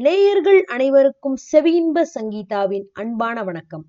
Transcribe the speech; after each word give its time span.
நேயர்கள் 0.00 0.64
அனைவருக்கும் 0.64 1.36
செவியின்ப 1.52 2.02
சங்கீதாவின் 2.20 2.84
அன்பான 2.92 3.44
வணக்கம். 3.44 3.84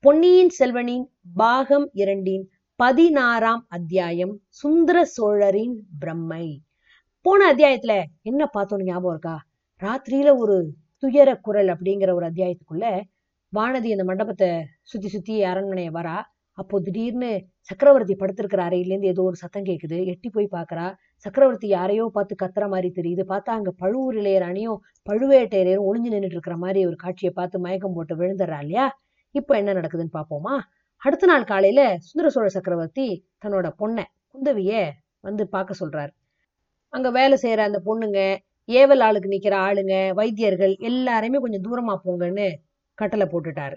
பொன்னியின் 0.00 0.50
செல்வனின் 0.58 1.04
பாகம் 1.34 1.90
இரண்டின் 1.92 2.50
பதினாறாம் 2.76 3.66
அத்தியாயம் 3.68 4.40
சுந்தர 4.48 5.04
சோழரின் 5.04 5.82
பிரம்மை. 6.00 6.56
போன 7.20 7.54
அத்தியாயத்துல 7.54 8.02
என்ன 8.22 8.46
பார்த்தோம் 8.46 8.82
ஞாபகம் 8.82 9.10
இருக்கா? 9.10 9.42
ராத்திரியில 9.82 10.36
ஒரு 10.36 10.74
துயர 10.98 11.36
குரல் 11.36 11.66
அப்படிங்கிற 11.66 12.12
ஒரு 12.12 12.26
அத்தியாயத்துக்குள்ள 12.26 13.02
வானதி 13.56 13.90
அந்த 13.90 14.04
மண்டபத்தை 14.04 14.66
சுத்தி 14.82 15.08
சுத்தி 15.08 15.42
அரண்மனையை 15.42 15.92
வரா. 15.92 16.22
அப்போ 16.58 16.76
திடீர்னு 16.80 17.30
சக்கரவர்த்தி 17.70 18.14
படுத்திருக்கிற 18.20 18.60
அறையிலேருந்து 18.68 19.10
ஏதோ 19.14 19.22
ஒரு 19.30 19.36
சத்தம் 19.42 19.66
கேட்குது 19.68 19.96
எட்டி 20.12 20.28
போய் 20.36 20.54
பார்க்கறா 20.56 20.86
சக்கரவர்த்தி 21.24 21.68
யாரையோ 21.68 22.04
பார்த்து 22.16 22.34
கத்துற 22.42 22.64
மாதிரி 22.74 22.88
தெரியுது. 22.98 23.22
பார்த்தா 23.32 23.50
அங்கே 23.58 23.72
பழுவூர் 23.82 24.16
இளையராணியும் 24.22 24.78
பழுவேட்டையரையரும் 25.06 25.88
ஒளிஞ்சு 25.88 26.10
நின்றுட்டு 26.14 26.36
இருக்கிற 26.38 26.56
மாதிரி 26.64 26.80
ஒரு 26.90 26.96
காட்சியை 27.04 27.32
பார்த்து 27.32 27.64
மயக்கம் 27.66 27.96
போட்டு 27.96 28.14
விழுந்துடுறா 28.20 28.58
இல்லையா? 28.64 28.86
இப்போ 29.34 29.52
என்ன 29.60 29.70
நடக்குதுன்னு 29.78 30.16
பார்ப்போமா? 30.18 30.54
அடுத்த 31.02 31.26
நாள் 31.26 31.44
காலையில 31.44 31.80
சுந்தர 32.08 32.28
சோழ 32.34 32.46
சக்கரவர்த்தி 32.48 33.06
தன்னோட 33.44 33.68
பொண்ணை 33.80 34.04
குந்தவிய 34.34 34.72
வந்து 35.24 35.44
பார்க்க 35.48 35.80
சொல்றாரு. 35.82 36.12
அங்க 36.92 37.08
வேலை 37.10 37.36
செய்யற 37.42 37.60
அந்த 37.68 37.78
பொண்ணுங்க 37.88 38.20
ஏவல் 38.68 39.02
ஆளுக்கு 39.06 39.28
நிக்கிற 39.34 39.54
ஆளுங்க 39.68 39.94
வைத்தியர்கள் 40.20 40.74
எல்லாரையுமே 40.90 41.38
கொஞ்சம் 41.44 41.66
தூரமா 41.66 41.94
போங்கன்னு 42.04 42.46
கட்டளை 42.98 43.26
போட்டுட்டாரு. 43.32 43.76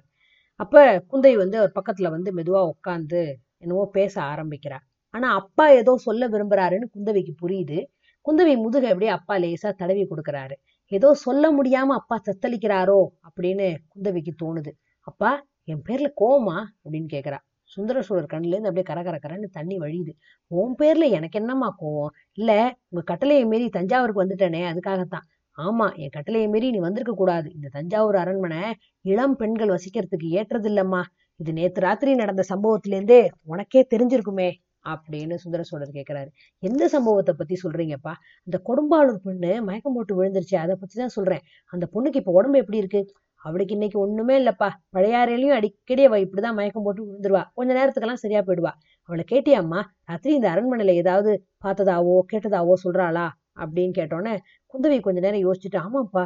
அப்ப 0.60 1.04
குந்தவி 1.12 1.36
வந்து 1.36 1.58
அவர் 1.58 1.72
பக்கத்துல 1.76 2.10
வந்து 2.10 2.34
மெதுவா 2.34 2.74
உட்காந்து 2.74 3.38
என்னவோ 3.58 3.90
பேச 3.92 4.22
ஆரம்பிக்கிறார். 4.22 4.84
ஆனா 5.10 5.34
அப்பா 5.34 5.70
ஏதோ 5.70 5.98
சொல்ல 5.98 6.28
விரும்புறாருன்னு 6.30 6.88
குந்தவிக்கு 6.96 7.34
புரியுது. 7.42 7.78
குந்தவி 8.26 8.56
முதுக 8.58 8.86
அப்படியே 8.88 9.12
அப்பா 9.12 9.36
லேசா 9.36 9.74
தடவி 9.76 10.08
கொடுக்கறாரு. 10.10 10.56
ஏதோ 10.88 11.14
சொல்ல 11.14 11.52
முடியாம 11.52 11.88
அப்பா 11.88 12.22
தத்தளிக்கிறாரோ 12.26 13.08
அப்படின்னு 13.24 13.68
குந்தவிக்கு 13.90 14.34
தோணுது. 14.44 14.72
அப்பா 15.00 15.46
என் 15.64 15.82
பேர்ல 15.90 16.12
கோவமா? 16.22 16.58
அப்படின்னு 16.84 17.10
கேக்குறா. 17.12 17.38
சுந்தர 17.64 18.02
சோழர் 18.02 18.32
கண்ணுல 18.34 18.56
இருந்து 18.56 18.70
அப்படியே 18.70 18.84
கர 18.84 19.20
கரன்னு 19.20 19.50
தண்ணி 19.52 19.78
வழியுது. 19.80 20.12
உன் 20.48 20.76
பேர்ல 20.80 21.10
எனக்கு 21.10 21.40
என்னம்மா 21.40 21.76
கோவம்? 21.82 22.10
இல்ல 22.34 22.52
உங்க 22.90 23.04
கட்டளையை 23.04 23.46
மீறி 23.46 23.70
தஞ்சாவூருக்கு 23.70 24.24
வந்துட்டேனே 24.24 24.62
அதுக்காகத்தான். 24.66 25.26
ஆமா 25.60 25.86
என் 25.96 26.14
கட்டளையை 26.16 26.48
மீறி 26.50 26.68
நீ 26.72 26.78
வந்திருக்க 26.78 27.14
கூடாது. 27.14 27.48
இந்த 27.56 27.68
தஞ்சாவூர் 27.68 28.16
அரண்மனை 28.16 28.62
இளம் 29.06 29.36
பெண்கள் 29.36 29.74
வசிக்கிறதுக்கு 29.76 30.28
ஏற்றதில்லம்மா. 30.40 31.02
இது 31.40 31.52
நேத்து 31.54 31.80
ராத்திரி 31.82 32.16
நடந்த 32.16 32.44
சம்பவத்திலேருந்தே 32.52 33.20
உனக்கே 33.44 33.82
தெரிஞ்சிருக்குமே 33.94 34.50
அப்படின்னு 34.86 35.36
சுந்தர 35.36 35.62
சோழர் 35.64 35.96
கேட்கிறாரு 35.98 36.30
எந்த 36.64 36.84
சம்பவத்தை 36.88 37.34
பத்தி 37.38 37.56
சொல்றீங்கப்பா? 37.64 38.14
அந்த 38.48 38.58
கொடும்பாளூர் 38.68 39.24
பொண்ணு 39.24 39.52
மயக்கம் 39.64 39.94
போட்டு 39.94 40.14
விழுந்துருச்சு. 40.20 40.56
அதை 40.56 40.76
பத்தி 40.80 40.96
தான் 41.00 41.16
சொல்றேன். 41.18 41.44
அந்த 41.74 41.86
பொண்ணுக்கு 41.94 42.22
இப்ப 42.22 42.32
உடம்பு 42.32 42.58
எப்படி 42.58 42.78
இருக்கு? 42.78 43.02
அவளுக்கு 43.42 43.74
இன்னைக்கு 43.74 43.98
ஒண்ணுமே 44.00 44.36
இல்லப்பா. 44.42 44.70
பழையாறையிலையும் 44.96 45.58
அடிக்கடி 45.58 46.04
அவ 46.06 46.18
இப்படிதான் 46.20 46.58
மயக்கம் 46.60 46.84
போட்டு 46.84 47.02
விழுந்துருவா. 47.08 47.44
கொஞ்ச 47.54 47.70
நேரத்துக்கெல்லாம் 47.74 48.24
சரியா 48.24 48.42
போயிடுவா. 48.48 48.72
அவளை 49.10 49.26
கேட்டியாம்மா? 49.32 49.82
ராத்திரி 50.04 50.34
இந்த 50.36 50.50
அரண்மனையில 50.54 50.96
ஏதாவது 50.96 51.32
பார்த்ததாவோ 51.66 52.16
கேட்டதாவோ 52.34 52.74
சொல்றாளா? 52.86 53.26
அப்படின்னு 53.58 53.94
கேட்டோன்னே 54.00 54.34
குந்தவி 54.74 54.98
கொஞ்ச 55.00 55.20
நேரம் 55.20 55.46
யோசிச்சுட்டு 55.46 55.80
ஆமாப்பா 55.86 56.24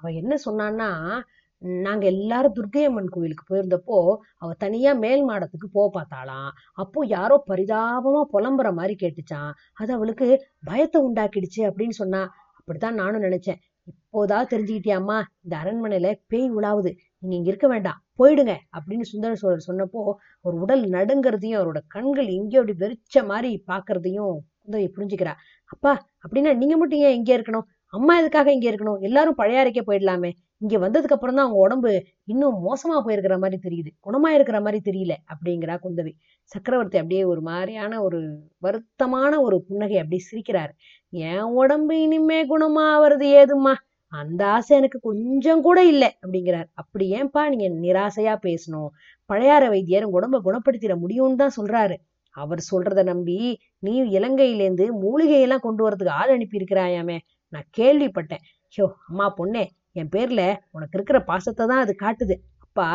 அவ 0.00 0.10
என்ன 0.12 0.34
சொன்னான்னா 0.46 0.88
நாங்க 1.84 2.04
எல்லாரும் 2.06 2.54
துர்க்கையம்மன் 2.54 3.12
கோயிலுக்கு 3.12 3.44
போயிருந்தப்போ 3.50 3.98
அவ 4.36 4.50
தனியா 4.54 4.90
மேல் 4.94 5.22
மாடத்துக்கு 5.28 5.68
போக 5.72 5.86
பார்த்தாளாம். 5.96 6.50
அப்போ 6.74 7.00
யாரோ 7.08 7.36
பரிதாபமா 7.50 8.22
புலம்புற 8.34 8.70
மாதிரி 8.72 8.94
கேட்டுச்சான் 9.02 9.50
அது 9.74 9.90
அவளுக்கு 9.92 10.26
பயத்தை 10.62 11.00
உண்டாக்கிடுச்சு 11.08 11.62
அப்படின்னு 11.70 11.96
சொன்னா 12.02 12.20
அப்படித்தான் 12.58 12.94
நானும் 12.94 13.22
நினைச்சேன். 13.22 13.60
இப்போதா 13.86 14.38
தெரிஞ்சுக்கிட்டியாம்மா 14.52 15.16
இந்த 15.44 15.54
அரண்மனையில 15.62 16.08
பேய் 16.26 16.48
உலாவுது. 16.50 16.90
நீங்க 17.18 17.34
இங்க 17.36 17.48
இருக்க 17.50 17.68
வேண்டாம் 17.68 18.00
போயிடுங்க 18.18 18.54
அப்படின்னு 18.76 19.04
சுந்தர 19.12 19.32
சோழர் 19.34 19.68
சொன்னப்போ 19.68 20.00
ஒரு 20.44 20.56
உடல் 20.64 20.84
நடுங்கிறதையும் 20.90 21.58
அவரோட 21.60 21.80
கண்கள் 21.94 22.28
எங்கேயோ 22.38 22.62
அப்படி 22.62 22.76
வெறிச்ச 22.84 23.24
மாதிரி 23.26 23.50
பாக்குறதையும் 23.72 24.34
குந்தவி 24.62 24.86
புரிஞ்சுக்கிறா. 24.96 25.34
அப்பா 25.66 25.92
அப்படின்னா 26.24 26.50
நீங்க 26.56 26.76
மட்டும் 26.76 26.98
ஏன் 26.98 27.14
இங்கே 27.14 27.36
இருக்கணும்? 27.36 27.66
அம்மா 27.86 28.18
எதுக்காக 28.18 28.52
இங்கே 28.52 28.68
இருக்கணும்? 28.70 29.00
எல்லாரும் 29.00 29.38
பழையாறைக்கே 29.38 29.82
போயிடலாமே. 29.86 30.30
இங்க 30.58 30.76
வந்ததுக்கு 30.78 31.16
அப்புறம் 31.16 31.34
தான் 31.34 31.44
அவங்க 31.44 31.60
உடம்பு 31.60 31.90
இன்னும் 32.24 32.56
மோசமா 32.66 32.96
போயிருக்கிற 33.06 33.34
மாதிரி 33.38 33.58
தெரியுது. 33.62 33.90
குணமா 34.06 34.28
இருக்கிற 34.28 34.58
மாதிரி 34.60 34.80
தெரியல 34.90 35.14
அப்படிங்கிறா 35.32 35.74
குந்தவி. 35.82 36.12
சக்கரவர்த்தி 36.52 36.98
அப்படியே 36.98 37.24
ஒரு 37.24 37.40
மாதிரியான 37.40 38.02
ஒரு 38.02 38.20
வருத்தமான 38.62 39.32
ஒரு 39.40 39.56
புன்னகை 39.68 39.98
அப்படியே 39.98 40.22
சிரிக்கிறாரு. 40.30 40.72
என் 41.10 41.50
உடம்பு 41.54 41.96
இனிமே 42.02 42.40
குணமா 42.46 42.84
ஆவறது 42.94 43.28
ஏதும்மா? 43.42 43.74
அந்த 44.12 44.42
ஆசை 44.46 44.72
எனக்கு 44.76 44.98
கொஞ்சம் 45.00 45.62
கூட 45.62 45.78
இல்லை 45.84 46.10
அப்படிங்கிறார். 46.22 46.68
அப்படி 46.72 47.06
ஏன்பா 47.12 47.42
நீங்க 47.48 47.68
நிராசையா 47.84 48.34
பேசணும்? 48.42 48.90
பழையாற 49.30 49.64
வைத்தியர் 49.68 50.04
உங்க 50.04 50.18
உடம்ப 50.20 50.40
குணப்படுத்திட 50.44 50.94
முடியும்னு 51.04 51.34
தான் 51.34 51.56
சொல்றாரு. 51.56 51.96
அவர் 52.36 52.60
சொல்றத 52.70 53.02
நம்பி 53.02 53.38
நீ 53.78 53.94
இலங்கையிலேருந்து 54.18 54.86
மூலிகையெல்லாம் 55.04 55.64
கொண்டு 55.66 55.82
வரதுக்கு 55.86 56.16
ஆள் 56.20 56.32
அனுப்பி 56.34 56.60
இருக்கிறாயாமே 56.60 57.18
நான் 57.52 57.68
கேள்விப்பட்டேன். 57.78 58.44
ஷோ 58.74 58.84
அம்மா 59.08 59.26
பொண்ணே 59.38 59.64
என் 59.92 60.12
பேர்ல 60.14 60.42
உனக்கு 60.70 60.96
இருக்கிற 60.98 61.18
பாசத்தை 61.22 61.64
தான் 61.66 61.84
அது 61.84 61.92
காட்டுது. 62.04 62.36
அப்பா 62.58 62.88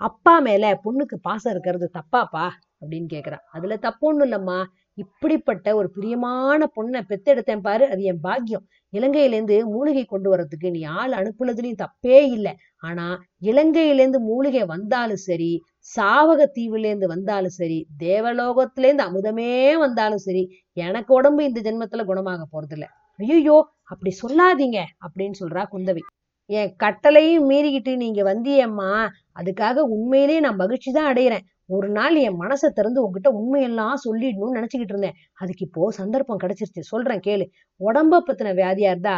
அப்பா 0.00 0.34
மேல 0.38 0.64
பொண்ணுக்கு 0.84 1.16
பாசம் 1.20 1.52
இருக்கிறது 1.52 1.86
தப்பாப்பா? 1.96 2.44
அப்படின்னு 2.80 3.08
கேக்குறா 3.14 3.38
அதுல 3.56 3.76
தப்பு 3.76 4.04
ஒண்ணும் 4.08 4.26
இல்லம்மா. 4.28 4.58
இப்படிப்பட்ட 4.98 5.66
ஒரு 5.74 5.88
பிரியமான 5.90 6.60
பொண்ணை 6.76 7.00
பெத்தெடுத்தேன் 7.10 7.64
பாரு. 7.66 7.84
அது 7.92 8.02
என் 8.02 8.20
பாக்கியம். 8.20 8.64
இலங்கையிலேருந்து 8.92 9.56
மூலிகை 9.74 10.04
கொண்டு 10.04 10.28
வர்றதுக்கு 10.30 10.68
நீ 10.70 10.80
ஆள் 10.98 11.12
அனுப்புனதுலயும் 11.12 11.82
தப்பே 11.84 12.18
இல்லை. 12.36 12.52
ஆனா 12.82 13.06
இலங்கையிலேருந்து 13.42 14.20
மூலிகை 14.30 14.64
வந்தாலும் 14.66 15.22
சரி 15.28 15.50
சாவக 15.96 16.40
தீவுலேருந்து 16.56 17.06
வந்தாலும் 17.06 17.54
சரி 17.56 17.78
தேவலோகத்திலேருந்து 17.98 19.04
அமுதமே 19.08 19.50
வந்தாலும் 19.78 20.22
சரி 20.26 20.42
எனக்கு 20.76 21.14
உடம்பு 21.14 21.42
இந்த 21.44 21.60
ஜென்மத்துல 21.60 22.04
குணமாக 22.04 22.42
போறதில்ல. 22.52 22.86
ஐயோ 23.18 23.56
அப்படி 23.82 24.10
சொல்லாதீங்க 24.22 24.78
அப்படின்னு 25.06 25.36
சொல்றா 25.42 25.62
குந்தவி. 25.72 26.02
என் 26.50 26.70
கட்டளையும் 26.76 27.46
மீறிக்கிட்டு 27.46 27.92
நீங்க 27.96 28.20
வந்தியம்மா 28.22 28.90
அதுக்காக 29.34 29.78
உண்மையிலேயே 29.94 30.40
நான் 30.40 30.56
மகிழ்ச்சி 30.56 30.90
தான் 30.92 31.08
அடையிறேன். 31.12 31.44
ஒரு 31.66 31.88
நாள் 31.88 32.14
என் 32.16 32.38
மனசை 32.40 32.68
திறந்து 32.68 33.02
உங்ககிட்ட 33.02 33.30
உண்மையெல்லாம் 33.30 33.96
சொல்லிடணும்னு 34.04 34.56
நினைச்சுக்கிட்டு 34.58 34.94
இருந்தேன். 34.94 35.16
அதுக்கு 35.34 35.64
இப்போ 35.64 35.90
சந்தர்ப்பம் 35.90 36.40
கிடைச்சிருச்சு. 36.40 36.82
சொல்றேன் 36.92 37.24
கேளு. 37.26 37.44
உடம்ப 37.80 38.22
பத்தின 38.28 38.54
வியாதியா 38.54 38.90
இருந்தா 38.94 39.16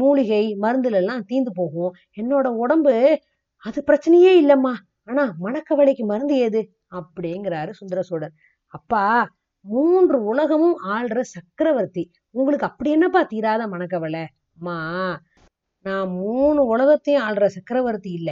மூலிகை 0.00 0.44
மருந்துல 0.62 1.00
எல்லாம் 1.02 1.24
தீந்து 1.30 1.52
போகும். 1.54 1.92
என்னோட 2.16 2.46
உடம்பு 2.56 2.94
அது 3.64 3.78
பிரச்சனையே 3.86 4.32
இல்லம்மா. 4.42 4.74
ஆனா 5.08 5.34
மணக்கவலைக்கு 5.40 6.04
மருந்து 6.04 6.36
ஏது? 6.36 6.60
அப்படிங்கிறாரு 6.90 7.70
சுந்தர 7.70 8.02
சோழர். 8.02 8.34
அப்பா 8.74 9.04
மூன்று 9.64 10.24
உலகமும் 10.24 10.76
ஆள்ற 10.88 11.20
சக்கரவர்த்தி. 11.20 12.02
உங்களுக்கு 12.30 12.66
அப்படி 12.66 12.90
என்னப்பா 12.90 13.22
தீராத 13.22 13.68
மணக்கவலை? 13.68 14.24
அம்மா 14.56 14.76
நான் 15.84 16.08
மூணு 16.16 16.64
உலகத்தையும் 16.64 17.22
ஆள்ற 17.22 17.46
சக்கரவர்த்தி 17.46 18.10
இல்ல. 18.12 18.30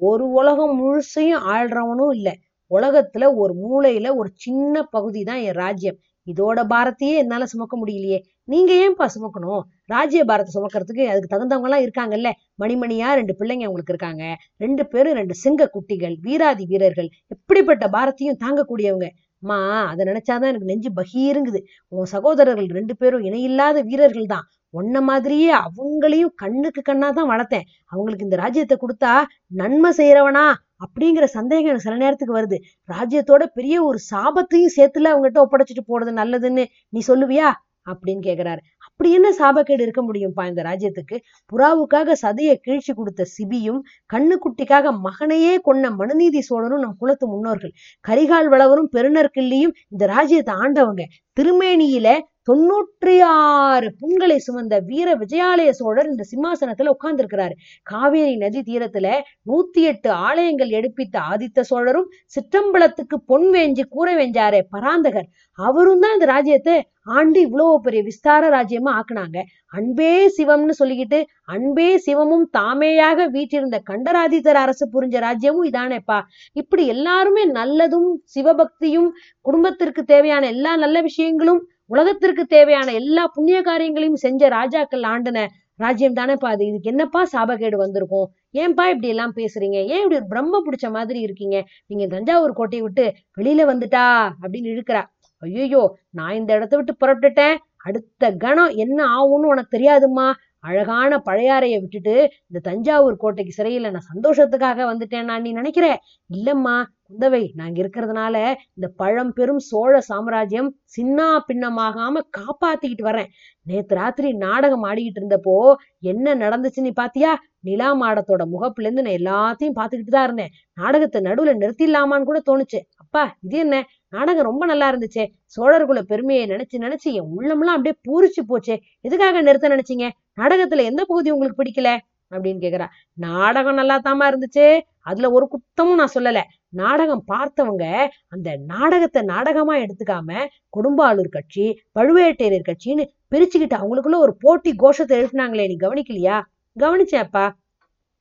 ஒரு 0.00 0.30
உலகம் 0.30 0.74
முழுசையும் 0.80 1.44
ஆள்றவனும் 1.54 2.14
இல்ல. 2.14 2.30
உலகத்துல 2.70 3.24
ஒரு 3.36 3.54
மூலையில 3.64 4.16
ஒரு 4.16 4.30
சின்ன 4.34 4.84
பகுதி 4.90 5.22
தான் 5.24 5.36
என் 5.38 5.54
ராஜ்யம். 5.54 5.98
இதோட 6.26 6.60
பாரத்தையே 6.72 7.14
என்னால 7.22 7.46
சுமக்க 7.46 7.76
முடியலையே. 7.76 8.18
நீங்க 8.44 8.72
ஏன்பா 8.84 9.06
சுமக்கணும்? 9.14 9.62
ராஜ்ய 9.86 10.24
பாரத்தை 10.24 10.52
சுமக்கிறதுக்கு 10.56 11.04
அதுக்கு 11.12 11.32
தகுந்தவங்க 11.34 11.68
எல்லாம் 11.68 11.84
இருக்காங்கல்ல. 11.86 12.30
மணிமணியா 12.62 13.08
ரெண்டு 13.20 13.34
பிள்ளைங்க 13.40 13.66
உங்களுக்கு 13.70 13.94
இருக்காங்க. 13.94 14.24
ரெண்டு 14.56 14.86
பேரும் 14.86 15.18
ரெண்டு 15.20 15.34
சிங்க 15.34 15.66
குட்டிகள் 15.66 16.16
வீராதி 16.20 16.66
வீரர்கள். 16.66 17.10
எப்படிப்பட்ட 17.26 17.86
பாரத்தையும் 17.88 18.40
தாங்கக்கூடியவங்க. 18.44 19.08
அம்மா 19.42 19.58
அதை 19.90 20.02
நினைச்சாதான் 20.06 20.50
எனக்கு 20.52 20.70
நெஞ்சு 20.72 20.90
பகீருங்குது. 20.98 21.60
உன் 21.88 22.10
சகோதரர்கள் 22.14 22.68
ரெண்டு 22.78 22.96
பேரும் 22.96 23.24
இணையில்லாத 23.28 23.80
வீரர்கள் 23.82 24.26
தான். 24.26 24.44
உன்ன 24.70 25.00
மாதிரியே 25.00 25.50
அவங்களையும் 25.50 26.34
கண்ணுக்கு 26.34 26.82
கண்ணா 26.82 27.10
தான் 27.10 27.30
வளர்த்தேன். 27.30 27.66
அவங்களுக்கு 27.86 28.24
இந்த 28.24 28.36
ராஜ்யத்தை 28.36 28.76
கொடுத்தா 28.80 29.12
நன்மை 29.46 29.90
செய்யறவனா 29.96 30.44
அப்படிங்கிற 30.82 31.24
சந்தேகம் 31.24 31.64
எனக்கு 31.64 31.86
சில 31.88 31.96
நேரத்துக்கு 31.96 32.38
வருது. 32.40 32.58
ராஜ்யத்தோட 32.92 33.46
பெரிய 33.54 33.84
ஒரு 33.84 33.98
சாபத்தையும் 34.14 34.74
சேர்த்துல 34.76 35.12
அவங்ககிட்ட 35.12 35.42
ஒப்படைச்சிட்டு 35.42 35.84
போறது 35.88 36.12
நல்லதுன்னு 36.12 36.64
நீ 36.88 37.02
சொல்லுவியா? 37.06 37.50
அப்படின்னு 37.90 38.20
கேக்குறாரு. 38.22 38.58
அப்படி 38.78 39.12
என்ன 39.12 39.34
சாபக்கேடு 39.38 39.80
இருக்க 39.80 40.02
முடியும்ப்பா 40.02 40.46
இந்த 40.46 40.62
ராஜ்யத்துக்கு? 40.62 41.16
புறாவுக்காக 41.52 42.12
சதையை 42.22 42.54
கீழ்ச்சி 42.54 42.92
கொடுத்த 42.94 43.26
சிபியும் 43.36 43.80
கண்ணுக்குட்டிக்காக 44.14 44.92
மகனையே 45.02 45.58
கொன்ன 45.64 45.90
மனுநீதி 45.90 46.40
சோழரும் 46.40 46.80
நம் 46.80 46.96
குலத்து 46.98 47.28
முன்னோர்கள். 47.28 47.72
கரிகால் 48.08 48.48
வளவரும் 48.48 48.90
பெருநற்கிள்ளியும் 48.96 49.74
இந்த 49.88 50.06
ராஜ்யத்தை 50.06 50.54
ஆண்டவங்க. 50.54 51.04
திருமேனியில 51.40 52.18
தொண்ணூற்றி 52.48 53.14
ஆறு 53.24 53.88
புண்களை 54.00 54.36
சுமந்த 54.46 54.74
வீர 54.88 55.08
விஜயாலய 55.22 55.70
சோழர் 55.80 56.08
இந்த 56.12 56.24
சிம்மாசனத்துல 56.30 56.92
உட்கார்ந்திருக்கிறாரு. 56.94 57.54
காவேரி 57.86 58.34
நதி 58.36 58.60
தீரத்துல 58.70 59.06
நூத்தி 59.50 59.82
எட்டு 59.90 60.10
ஆலயங்கள் 60.28 60.72
எடுப்பித்த 60.78 61.16
ஆதித்த 61.32 61.60
சோழரும் 61.70 62.08
சிற்றம்பலத்துக்கு 62.36 63.18
பொன் 63.30 63.48
வேஞ்சி 63.56 63.84
கூரை 63.88 64.14
வெஞ்சாரே 64.22 64.62
பராந்தகர். 64.76 65.28
அவரும் 65.58 66.02
தான் 66.04 66.12
இந்த 66.12 66.26
ராஜ்யத்தை 66.34 66.76
ஆண்டு 67.16 67.38
இவ்வளவு 67.40 67.78
பெரிய 67.84 68.00
விஸ்தார 68.08 68.42
ராஜ்யமா 68.56 68.90
ஆக்குனாங்க. 68.98 69.38
அன்பே 69.76 70.10
சிவம்னு 70.36 70.74
சொல்லிக்கிட்டு 70.80 71.18
அன்பே 71.54 71.88
சிவமும் 72.06 72.44
தாமேயாக 72.58 73.26
வீற்றிருந்த 73.36 73.78
கண்டராதித்தர் 73.90 74.60
அரசு 74.64 74.84
புரிஞ்ச 74.94 75.16
ராஜ்யமும் 75.26 75.68
இதானேப்பா. 75.70 76.18
இப்படி 76.52 76.84
எல்லாருமே 76.86 77.44
நல்லதும் 77.58 78.08
சிவபக்தியும் 78.34 79.10
குடும்பத்திற்கு 79.46 80.04
தேவையான 80.04 80.46
எல்லா 80.46 80.74
நல்ல 80.76 81.00
விஷயங்களும் 81.02 81.60
உலகத்திற்கு 81.92 82.44
தேவையான 82.46 82.88
எல்லா 82.92 83.24
புண்ணிய 83.34 83.58
காரியங்களையும் 83.62 84.22
செஞ்ச 84.24 84.48
ராஜாக்கள் 84.48 85.04
ஆண்டின 85.12 85.38
ராஜ்யம் 85.78 86.16
தானேப்பா 86.16 86.48
அது. 86.54 86.62
இதுக்கு 86.66 86.90
என்னப்பா 86.90 87.20
சாபகேடு 87.32 87.76
வந்திருக்கும்? 87.76 88.26
ஏன்பா 88.54 88.84
இப்படி 88.92 89.08
எல்லாம் 89.08 89.34
பேசுறீங்க? 89.36 89.78
ஏன் 89.92 90.00
இப்படி 90.02 90.18
ஒரு 90.20 90.26
பிரம்ம 90.26 90.60
பிடிச்ச 90.66 90.86
மாதிரி 90.90 91.20
இருக்கீங்க? 91.20 91.56
நீங்க 91.86 92.06
தஞ்சாவூர் 92.06 92.52
கோட்டையை 92.52 92.84
விட்டு 92.86 93.04
வெளியில 93.40 93.64
வந்துட்டா 93.72 94.04
அப்படின்னு 94.42 94.72
இழுக்கிறா. 94.74 95.02
ஐயோ 95.42 95.82
நான் 96.10 96.34
இந்த 96.34 96.50
இடத்த 96.58 96.74
விட்டு 96.76 96.94
புறப்பட்டுட்டேன். 97.02 97.56
அடுத்த 97.84 98.32
கணம் 98.36 98.72
என்ன 98.76 98.98
ஆகும்னு 99.18 99.52
உனக்கு 99.52 99.76
தெரியாதும்மா? 99.76 100.26
அழகான 100.64 101.12
பழையாறைய 101.26 101.76
விட்டுட்டு 101.80 102.12
இந்த 102.48 102.58
தஞ்சாவூர் 102.60 103.16
கோட்டைக்கு 103.16 103.52
சிறையில 103.56 103.90
நான் 103.90 104.10
சந்தோஷத்துக்காக 104.10 104.84
வந்துட்டேன் 104.90 105.26
நான் 105.30 105.42
நீ 105.42 105.50
நினைக்கிற? 105.52 105.86
இல்லம்மா 106.30 106.74
குந்தவை 107.06 107.40
நாங்க 107.54 107.76
இருக்கிறதுனால 107.82 108.34
இந்த 108.76 108.88
பழம் 108.96 109.32
பெரும் 109.32 109.62
சோழ 109.68 109.94
சாம்ராஜ்யம் 110.10 110.68
சின்னா 110.94 111.28
பின்னமாகாம 111.48 112.22
காப்பாத்திக்கிட்டு 112.38 113.04
வரேன் 113.08 113.30
நேத்து 113.66 113.94
ராத்திரி 113.94 114.30
நாடகம் 114.44 114.86
ஆடிக்கிட்டு 114.90 115.20
இருந்தப்போ 115.20 115.56
என்ன 116.04 116.34
நடந்துச்சு 116.34 116.86
நீ 116.86 116.92
பாத்தியா? 116.92 117.32
நிலா 117.60 117.88
மாடத்தோட 117.94 118.42
முகப்புல 118.54 118.86
இருந்து 118.86 119.04
நான் 119.06 119.18
எல்லாத்தையும் 119.20 119.76
பாத்துக்கிட்டு 119.80 120.14
தான் 120.14 120.26
இருந்தேன். 120.28 120.52
நாடகத்தை 120.78 121.20
நடுவுல 121.22 121.54
நிறுத்திடலாமான்னு 121.58 122.28
கூட 122.30 122.40
தோணுச்சு. 122.48 122.80
அப்பா 122.96 123.24
இது 123.42 123.58
என்ன? 123.58 123.76
நாடகம் 124.12 124.44
ரொம்ப 124.44 124.64
நல்லா 124.66 124.86
இருந்துச்சே. 124.92 125.24
சோழர்குல 125.56 126.00
பெருமையை 126.02 126.46
நினைச்சு 126.46 126.76
நினைச்சு 126.78 127.10
என் 127.12 127.28
உள்ளம்லாம் 127.36 127.76
அப்படியே 127.76 127.94
பூரிச்சு 128.08 128.40
போச்சே. 128.48 128.76
எதுக்காக 129.00 129.40
நிறுத்த 129.40 129.68
நினைச்சீங்க? 129.68 130.08
நாடகத்துல 130.40 130.82
எந்த 130.82 131.04
பகுதி 131.04 131.30
உங்களுக்கு 131.30 131.62
பிடிக்கல? 131.62 131.90
அப்படின்னு 132.30 132.60
கேக்குறா. 132.64 132.86
நாடகம் 133.14 133.74
நல்லா 133.74 133.96
தாமா 134.04 134.26
இருந்துச்சு. 134.30 134.80
அதுல 135.00 135.30
ஒரு 135.30 135.48
குத்தமும் 135.50 135.94
நான் 135.94 136.14
சொல்லல. 136.14 136.40
நாடகம் 136.68 137.24
பார்த்தவங்க 137.32 137.84
அந்த 138.28 138.56
நாடகத்தை 138.66 139.22
நாடகமா 139.22 139.74
எடுத்துக்காம 139.76 140.46
கொடும்பாளூர் 140.76 141.28
கட்சி 141.28 141.66
பழுவேட்டையர் 141.98 142.68
கட்சின்னு 142.68 143.04
பிரிச்சுக்கிட்டு 143.30 143.76
அவங்களுக்குள்ள 143.82 144.16
ஒரு 144.16 144.36
போட்டி 144.40 144.74
கோஷத்தை 144.74 145.22
எழுப்பினாங்களே. 145.22 145.66
நீ 145.66 145.76
கவனிக்கலையா? 145.76 146.38
கவனிச்சேன்ப்பா 146.78 147.44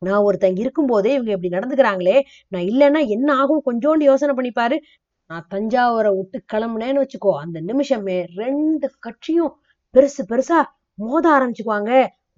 நான் 0.06 0.24
ஒருத்தங்க 0.24 0.60
இருக்கும்போதே 0.60 1.12
இவங்க 1.14 1.32
இப்படி 1.32 1.52
நடந்துக்கிறாங்களே. 1.56 2.18
நான் 2.48 2.62
இல்லைன்னா 2.62 3.08
என்ன 3.08 3.30
ஆகும்? 3.34 3.64
கொஞ்சோண்டு 3.66 4.04
யோசனை 4.04 4.34
பண்ணிப்பாரு. 4.36 4.78
நான் 5.31 5.45
தஞ்சாவூரை 5.54 6.10
விட்டு 6.16 6.38
கிளம்புனேன்னு 6.54 7.01
வச்சுக்கோ 7.04 7.31
அந்த 7.42 7.57
நிமிஷமே 7.68 8.16
ரெண்டு 8.39 8.88
கட்சியும் 9.06 9.54
பெருசு 9.94 10.24
பெருசா 10.31 10.57
மோத 11.00 11.25
ஆரம்பிச்சுக்குவாங்க. 11.36 11.92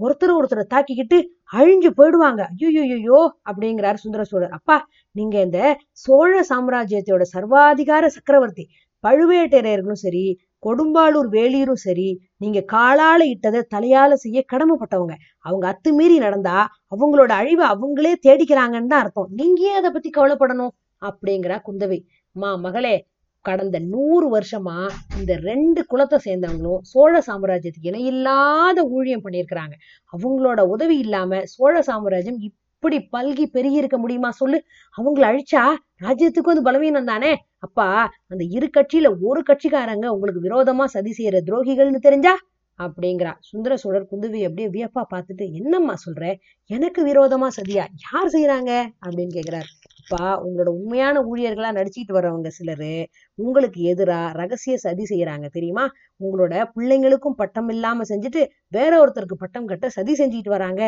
ஒருத்தர் 0.04 0.34
ஒருத்தரை 0.38 0.64
தாக்கிக்கிட்டு 0.74 1.18
அழிஞ்சு 1.58 1.90
போயிடுவாங்க. 2.00 2.42
ஐயோ 2.68 3.20
அப்படிங்கிறாரு 3.50 3.98
சுந்தர 4.04 4.24
சோழர் 4.32 4.56
அப்பா 4.58 4.78
நீங்க 5.16 5.36
இந்த 5.48 5.60
சோழ 6.04 6.32
சாம்ராஜ்யத்தோட 6.52 7.26
சர்வாதிகார 7.34 8.06
சக்கரவர்த்தி 8.16 8.66
பழுவேட்டரையர்களும் 9.04 10.02
சரி 10.06 10.26
கொடும்பாளூர் 10.66 11.30
வேலியரும் 11.38 11.82
சரி 11.86 12.10
நீங்க 12.38 12.60
காலால 12.76 13.22
இட்டதை 13.34 13.62
தலையால 13.76 14.12
செய்ய 14.24 14.40
கடமைப்பட்டவங்க. 14.54 15.16
அவங்க 15.46 15.66
அத்துமீறி 15.72 16.18
நடந்தா 16.26 16.58
அவங்களோட 16.96 17.32
அழிவை 17.42 17.66
அவங்களே 17.74 18.14
தேடிக்கிறாங்கன்னு 18.28 18.92
தான் 18.94 19.04
அர்த்தம். 19.06 19.30
நீங்க 19.40 19.62
ஏன் 19.70 19.80
அதை 19.82 19.92
பத்தி 19.92 20.12
கவலைப்படணும்? 20.18 20.74
அப்படிங்கிறா 21.02 21.58
குந்தவை. 21.68 22.00
மா 22.36 22.56
மகளே 22.56 23.08
கடந்த 23.42 23.80
நூறு 23.80 24.40
வருஷமா 24.40 24.90
இந்த 25.20 25.36
ரெண்டு 25.36 25.86
குலத்தை 25.92 26.18
சேர்ந்தவங்களும் 26.26 26.78
சோழ 26.82 27.24
சாம்ராஜ்யத்துக்கு 27.28 27.90
இணையில்லாத 27.92 28.84
ஊழியம் 28.84 29.24
பண்ணியிருக்கிறாங்க. 29.24 29.76
அவங்களோட 30.14 30.62
உதவி 30.62 30.98
இல்லாம 30.98 31.42
சோழ 31.44 31.82
சாம்ராஜ்யம் 31.82 32.40
இப்படி 32.40 33.10
பல்கி 33.12 33.46
பெருகி 33.46 33.76
இருக்க 33.76 33.98
முடியுமா 33.98 34.30
சொல்லு? 34.30 34.64
அவங்களை 34.98 35.26
அழிச்சா 35.32 35.64
ராஜ்யத்துக்கு 36.02 36.52
வந்து 36.52 36.62
பலவீனம் 36.62 37.06
தானே? 37.06 37.36
அப்பா 37.60 38.12
அந்த 38.28 38.44
இரு 38.44 38.70
கட்சியில 38.78 39.20
ஒரு 39.22 39.44
கட்சிக்காரங்க 39.50 40.08
உங்களுக்கு 40.08 40.42
விரோதமா 40.42 40.86
சதி 40.86 41.14
செய்யற 41.18 41.40
துரோகிகள்னு 41.46 42.00
தெரிஞ்சா? 42.00 42.36
அப்படிங்கிறா. 42.80 43.34
சுந்தர 43.40 43.78
சோழர் 43.78 44.10
குந்துவி 44.12 44.44
அப்படியே 44.44 44.70
வியப்பா 44.70 45.04
பார்த்துட்டு 45.14 45.52
என்னம்மா 45.52 45.94
சொல்ற? 46.06 46.36
எனக்கு 46.66 47.06
விரோதமா 47.06 47.48
சதியா? 47.62 47.86
யார் 48.08 48.28
செய்யறாங்க 48.28 48.72
அப்படின்னு 49.06 49.36
கேக்குறாரு. 49.40 49.72
அப்பா 50.04 50.30
உங்களோட 50.46 50.70
உண்மையான 50.78 51.18
ஊழியர்களா 51.22 51.70
நடிச்சிட்டு 51.78 52.14
வர்றவங்க 52.16 52.50
சிலரு 52.58 52.94
உங்களுக்கு 53.40 53.80
எதிரா 53.92 54.18
ரகசிய 54.32 54.74
சதி 54.78 55.04
செய்யறாங்க 55.12 55.48
தெரியுமா? 55.48 55.86
உங்களோட 56.22 56.54
பிள்ளைங்களுக்கும் 56.76 57.38
பட்டம் 57.42 57.70
இல்லாம 57.70 58.06
செஞ்சுட்டு 58.12 58.42
வேற 58.68 58.92
ஒருத்தருக்கு 59.02 59.38
பட்டம் 59.44 59.68
கட்ட 59.68 59.90
சதி 59.90 60.14
செஞ்சுட்டு 60.14 60.50
வராங்க. 60.50 60.82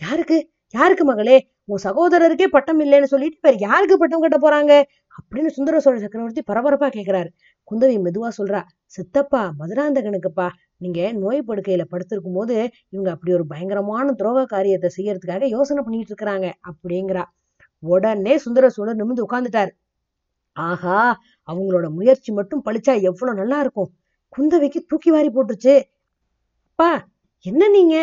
யாருக்கு? 0.00 0.38
யாருக்கு 0.74 1.04
மகளே? 1.04 1.36
உன் 1.64 1.82
சகோதரருக்கே 1.86 2.46
பட்டம் 2.54 2.80
இல்லைன்னு 2.80 3.10
சொல்லிட்டு 3.14 3.38
வேற 3.46 3.56
யாருக்கு 3.60 3.96
பட்டம் 3.98 4.24
கட்ட 4.24 4.38
போறாங்க? 4.44 4.72
அப்படின்னு 5.18 5.50
சுந்தர 5.56 5.80
சோழ 5.80 5.96
சக்கரவர்த்தி 5.98 6.42
பரபரப்பா 6.50 6.88
கேட்கிறாரு 6.96 7.30
குந்தவி 7.68 7.96
மெதுவா 8.06 8.30
சொல்றா 8.38 8.60
சித்தப்பா 8.86 9.42
மதுராந்தகனுக்குப்பா. 9.60 10.48
நீங்க 10.76 11.00
நோய் 11.22 11.46
படுக்கையில 11.48 11.84
படுத்திருக்கும் 11.92 12.38
போது 12.38 12.56
இவங்க 12.94 13.08
அப்படி 13.10 13.32
ஒரு 13.32 13.46
பயங்கரமான 13.46 14.14
துரோக 14.20 14.46
காரியத்தை 14.46 14.90
செய்யறதுக்காக 14.96 15.48
யோசனை 15.56 15.82
பண்ணிட்டு 15.84 16.12
இருக்கிறாங்க 16.12 16.48
அப்படிங்கிறா. 16.70 17.24
உடனே 17.82 18.38
சுந்தர 18.38 18.68
சோழர் 18.68 18.96
நிமிந்து 18.96 19.26
உட்கார்ந்துட்டாரு. 19.30 19.72
ஆஹா 20.56 21.20
அவங்களோட 21.48 21.88
முயற்சி 21.90 22.32
மட்டும் 22.32 22.62
பழிச்சா 22.64 23.00
எவ்வளவு 23.02 23.38
நல்லா 23.38 23.60
இருக்கும். 23.60 23.90
குந்தவைக்கு 24.32 24.80
தூக்கி 24.88 25.10
வாரி 25.10 25.28
போட்டுருச்சு. 25.28 25.74
அப்பா 26.68 26.90
என்ன 27.44 27.68
நீங்க? 27.68 27.96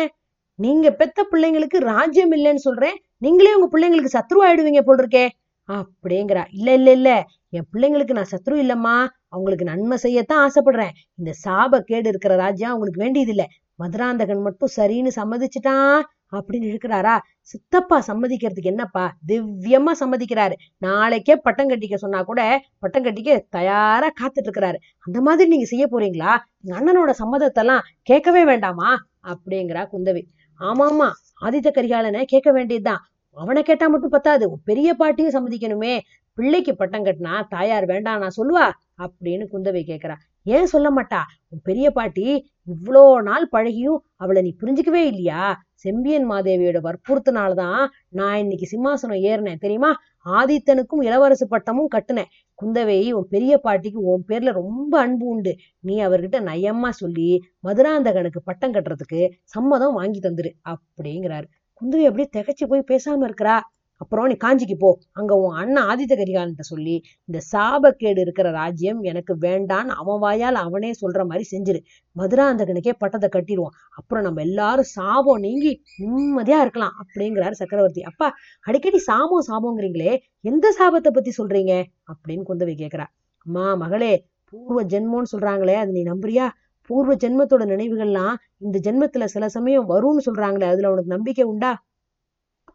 நீங்க 0.58 0.92
பெத்த 0.92 1.28
பிள்ளைங்களுக்கு 1.32 1.78
ராஜ்யம் 1.78 2.32
இல்லைன்னு 2.32 2.54
சொல்றேன். 2.54 2.96
நீங்களே 3.18 3.54
உங்க 3.54 3.68
பிள்ளைங்களுக்கு 3.74 4.16
சத்ருவாயிடுவீங்க 4.18 4.80
போல் 4.80 4.98
இருக்கே 4.98 5.26
அப்படிங்கிறா. 5.68 6.44
இல்ல 6.50 6.74
இல்ல 6.74 6.90
இல்ல. 6.92 7.10
என் 7.48 7.66
பிள்ளைங்களுக்கு 7.72 8.12
நான் 8.12 8.30
சத்ரு 8.30 8.56
இல்லம்மா. 8.64 9.06
அவங்களுக்கு 9.28 9.64
நன்மை 9.64 9.98
செய்யத்தான் 10.02 10.42
ஆசைப்படுறேன். 10.46 10.90
இந்த 11.14 11.32
சாப 11.44 11.80
கேடு 11.80 12.08
இருக்கிற 12.08 12.36
ராஜ்யம் 12.36 12.70
அவங்களுக்கு 12.70 13.02
வேண்டியது 13.02 13.30
இல்லை 13.30 13.46
மதுராந்தகன் 13.74 14.42
மட்டும் 14.42 14.68
சரின்னு 14.76 15.10
சம்மதிச்சுட்டான். 15.16 16.00
அப்படின்னு 16.32 16.68
இருக்கிறாரா? 16.72 17.14
சித்தப்பா 17.40 18.02
சம்மதிக்கிறதுக்கு 18.06 18.70
என்னப்பா? 18.72 19.04
திவ்யமா 19.28 19.92
சம்மதிக்கிறாரு. 20.00 20.52
நாளைக்கே 20.78 21.36
பட்டம் 21.36 21.68
கட்டிக்க 21.68 21.94
சொன்னா 21.94 22.22
கூட 22.22 22.40
பட்டம் 22.78 23.04
கட்டிக்க 23.04 23.40
தயாரா 23.48 24.08
காத்துட்டு 24.20 24.48
இருக்கிறாரு 24.48 24.78
அந்த 24.98 25.20
மாதிரி 25.20 25.48
நீங்க 25.48 25.64
செய்ய 25.64 25.86
போறீங்களா? 25.90 26.32
எங்க 26.62 26.74
அண்ணனோட 26.78 27.12
சம்மதத்தெல்லாம் 27.22 27.84
கேட்கவே 28.02 28.44
வேண்டாமா? 28.44 28.90
அப்படிங்கிறா 29.22 29.84
குந்தவி. 29.92 30.22
ஆமாமா 30.60 31.08
ஆதித்த 31.44 31.68
கரிகாலனை 31.70 32.22
கேட்க 32.24 32.52
வேண்டியதுதான். 32.52 33.02
அவனை 33.36 33.62
கேட்டா 33.62 33.88
மட்டும் 33.88 34.10
பத்தாது. 34.10 34.44
உன் 34.50 34.62
பெரிய 34.64 34.94
பாட்டியும் 34.94 35.34
சம்மதிக்கணுமே. 35.36 35.94
பிள்ளைக்கு 36.38 36.72
பட்டம் 36.76 37.04
கட்டினா 37.04 37.34
தாயார் 37.48 37.86
வேண்டாம் 37.86 38.20
நான் 38.20 38.36
சொல்லுவா? 38.36 38.66
அப்படின்னு 38.98 39.44
குந்தவை 39.52 39.82
கேக்குறா 39.90 40.16
ஏன் 40.42 40.66
சொல்ல 40.66 40.88
மாட்டா? 40.90 41.20
உன் 41.48 41.60
பெரிய 41.62 41.90
பாட்டி 41.90 42.26
இவ்வளோ 42.70 43.22
நாள் 43.22 43.48
பழகியும் 43.52 43.98
அவளை 44.16 44.42
நீ 44.42 44.56
புரிஞ்சுக்கவே 44.60 45.02
இல்லையா? 45.04 45.60
செம்பியன் 45.74 46.30
மாதேவியோட 46.30 46.78
வற்புறுத்தினால்தான் 46.80 47.86
நான் 48.08 48.38
இன்னைக்கு 48.38 48.66
சிம்மாசனம் 48.72 49.20
ஏறினேன். 49.22 49.58
தெரியுமா? 49.58 49.94
ஆதித்தனுக்கும் 50.24 51.02
இளவரசு 51.02 51.44
பட்டமும் 51.48 51.88
கட்டுனேன். 51.94 52.30
குந்தவை 52.62 53.10
உன் 53.10 53.26
பெரிய 53.30 53.58
பாட்டிக்கு 53.58 54.00
உன் 54.00 54.24
பேர்ல 54.28 54.52
ரொம்ப 54.52 55.00
அன்பு 55.00 55.26
உண்டு. 55.26 55.56
நீ 55.80 56.04
அவர்கிட்ட 56.04 56.38
நயமா 56.40 56.88
சொல்லி 56.88 57.42
மதுராந்தகனுக்கு 57.64 58.40
பட்டம் 58.44 58.72
கட்டுறதுக்கு 58.72 59.30
சம்மதம் 59.44 59.94
வாங்கி 59.94 60.18
தந்துரு 60.18 60.50
அப்படிங்கிறாரு. 60.68 61.44
குந்தவை 61.80 62.04
அப்படியே 62.04 62.28
திகைச்சு 62.36 62.68
போய் 62.68 62.84
பேசாம 62.88 63.30
இருக்கிறா. 63.30 63.60
அப்புறம் 64.00 64.26
நீ 64.30 64.34
காஞ்சிக்கு 64.44 64.76
போ. 64.82 64.90
அங்க 65.18 65.32
உன் 65.42 65.56
அண்ணன் 65.60 65.86
ஆதித்த 65.90 66.14
கரிகாலன்ட்ட 66.20 66.64
சொல்லி 66.70 66.94
இந்த 67.28 67.38
சாபக்கேடு 67.52 68.20
இருக்கிற 68.24 68.48
ராஜ்யம் 68.50 69.00
எனக்கு 69.10 69.32
வேண்டான்னு 69.46 69.96
அவன் 70.00 70.20
வாயால் 70.24 70.58
அவனே 70.66 70.90
சொல்ற 71.02 71.20
மாதிரி 71.30 71.46
செஞ்சிரு. 71.52 71.80
மதுராந்தகனுக்கே 72.16 72.94
பட்டத்தை 73.02 73.30
கட்டிடுவோம் 73.36 73.74
அப்புறம் 73.98 74.24
நம்ம 74.26 74.42
எல்லாரும் 74.48 74.90
சாபம் 74.96 75.42
நீங்கி 75.46 75.72
நிம்மதியா 76.00 76.60
இருக்கலாம் 76.60 76.94
அப்படிங்கிறாரு 77.02 77.56
சக்கரவர்த்தி. 77.62 78.02
அப்பா 78.02 78.28
அடிக்கடி 78.66 79.00
சாபம் 79.08 79.46
சாபங்கிறீங்களே 79.50 80.12
எந்த 80.40 80.66
சாபத்தை 80.78 81.10
பத்தி 81.10 81.32
சொல்றீங்க? 81.38 81.74
அப்படின்னு 82.12 82.46
குந்தவை 82.50 82.74
கேட்கிறா 82.82 83.06
அம்மா 83.46 83.66
மகளே 83.84 84.12
பூர்வ 84.52 84.80
ஜென்மோன்னு 84.92 85.32
சொல்றாங்களே 85.32 85.74
அது 85.74 85.90
நீ 85.92 86.02
நம்புறியா? 86.02 86.46
பூர்வ 86.90 87.12
ஜென்மத்தோட 87.14 87.64
நினைவுகள்லாம் 87.72 88.34
இந்த 88.58 88.76
ஜென்மத்துல 88.86 89.24
சில 89.34 89.44
சமயம் 89.48 89.86
வரும்னு 89.90 90.22
சொல்றாங்களே 90.28 90.66
அதுல 90.72 90.90
உனக்கு 90.92 91.14
நம்பிக்கை 91.16 91.44
உண்டா? 91.44 91.70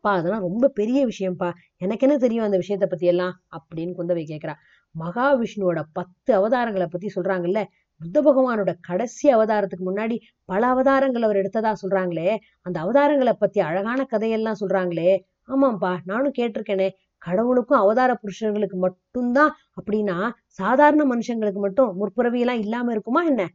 அப்பா 0.06 0.18
அதெல்லாம் 0.18 0.42
ரொம்ப 0.42 0.68
பெரிய 0.68 1.08
விஷயம்ப்பா. 1.08 1.52
எனக்கு 1.78 2.08
என்ன 2.08 2.18
தெரியும் 2.18 2.44
அந்த 2.44 2.58
விஷயத்த 2.58 2.86
பத்தி 2.86 3.06
எல்லாம் 3.06 3.42
அப்படின்னு 3.52 3.94
குந்தவை 3.98 4.24
கேட்கிறா. 4.32 4.54
மகாவிஷ்ணுவோட 4.96 5.82
பத்து 5.94 6.32
அவதாரங்களை 6.38 6.86
பத்தி 6.86 7.08
சொல்றாங்கல்ல? 7.16 7.64
புத்த 8.02 8.22
பகவானோட 8.22 8.76
கடைசி 8.82 9.36
அவதாரத்துக்கு 9.36 9.86
முன்னாடி 9.86 10.18
பல 10.46 10.68
அவதாரங்கள் 10.68 11.22
அவர் 11.22 11.36
எடுத்ததா 11.36 11.74
சொல்றாங்களே? 11.82 12.38
அந்த 12.62 12.80
அவதாரங்களை 12.82 13.34
பத்தி 13.34 13.60
அழகான 13.60 14.04
கதையெல்லாம் 14.04 14.60
சொல்றாங்களே? 14.60 15.20
ஆமாப்பா 15.48 15.98
நானும் 16.04 16.38
கேட்டிருக்கேனே. 16.38 16.90
கடவுளுக்கும் 17.18 17.80
அவதார 17.80 18.20
புருஷர்களுக்கு 18.22 18.78
மட்டும்தான் 18.78 19.54
அப்படின்னா 19.80 20.32
சாதாரண 20.46 21.04
மனுஷங்களுக்கு 21.16 21.62
மட்டும் 21.66 21.92
முற்புறவியெல்லாம் 22.00 22.60
இல்லாம 22.66 22.92
இருக்குமா 22.92 23.24
என்ன? 23.24 23.50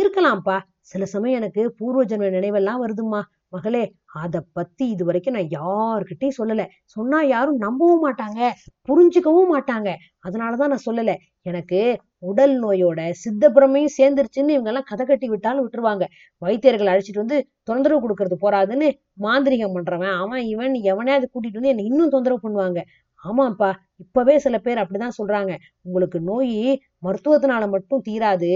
இருக்கலாம்ப்பா. 0.00 0.58
சில 0.80 1.04
சமயம் 1.04 1.40
எனக்கு 1.40 1.74
பூர்வ 1.78 2.04
ஜென்ம 2.04 2.30
நினைவெல்லாம் 2.30 2.82
வருதும்மா. 2.86 3.22
மகளே 3.48 3.94
அதை 4.16 4.40
பத்தி 4.52 4.84
இது 4.88 5.04
வரைக்கும் 5.04 5.36
நான் 5.36 5.52
யாருக்கிட்டையும் 5.56 6.38
சொல்லல. 6.38 6.62
சொன்னா 6.96 7.18
யாரும் 7.26 7.58
நம்பவும் 7.58 8.04
மாட்டாங்க 8.06 8.40
புரிஞ்சுக்கவும் 8.88 9.52
மாட்டாங்க. 9.54 9.88
அதனாலதான் 10.22 10.72
நான் 10.74 10.86
சொல்லல. 10.88 11.12
எனக்கு 11.46 11.80
உடல் 12.22 12.54
நோயோட 12.62 13.00
சித்தப்புறமையும் 13.22 13.94
சேர்ந்துருச்சுன்னு 13.98 14.54
இவங்க 14.56 14.70
எல்லாம் 14.72 14.88
கதை 14.88 15.04
கட்டி 15.06 15.26
விட்டாலும் 15.28 15.64
விட்டுருவாங்க. 15.64 16.04
வைத்தியர்கள் 16.42 16.90
அழைச்சிட்டு 16.92 17.22
வந்து 17.24 17.38
தொந்தரவு 17.64 18.00
கொடுக்கறது 18.04 18.36
போறாதுன்னு 18.44 18.88
மாந்திரிகம் 19.20 19.74
பண்றவன் 19.76 20.14
அவன் 20.22 20.44
இவன் 20.46 20.74
எவனையாவது 20.92 21.28
கூட்டிட்டு 21.32 21.60
வந்து 21.60 21.72
என்னை 21.74 21.84
இன்னும் 21.90 22.14
தொந்தரவு 22.16 22.44
பண்ணுவாங்க. 22.46 22.80
ஆமாப்பா 23.24 23.68
இப்பவே 23.98 24.38
சில 24.38 24.58
பேர் 24.58 24.78
அப்படிதான் 24.78 25.16
சொல்றாங்க. 25.18 25.52
உங்களுக்கு 25.82 26.20
நோய் 26.20 26.56
மருத்துவத்தினால 27.02 27.64
மட்டும் 27.70 28.02
தீராது. 28.02 28.50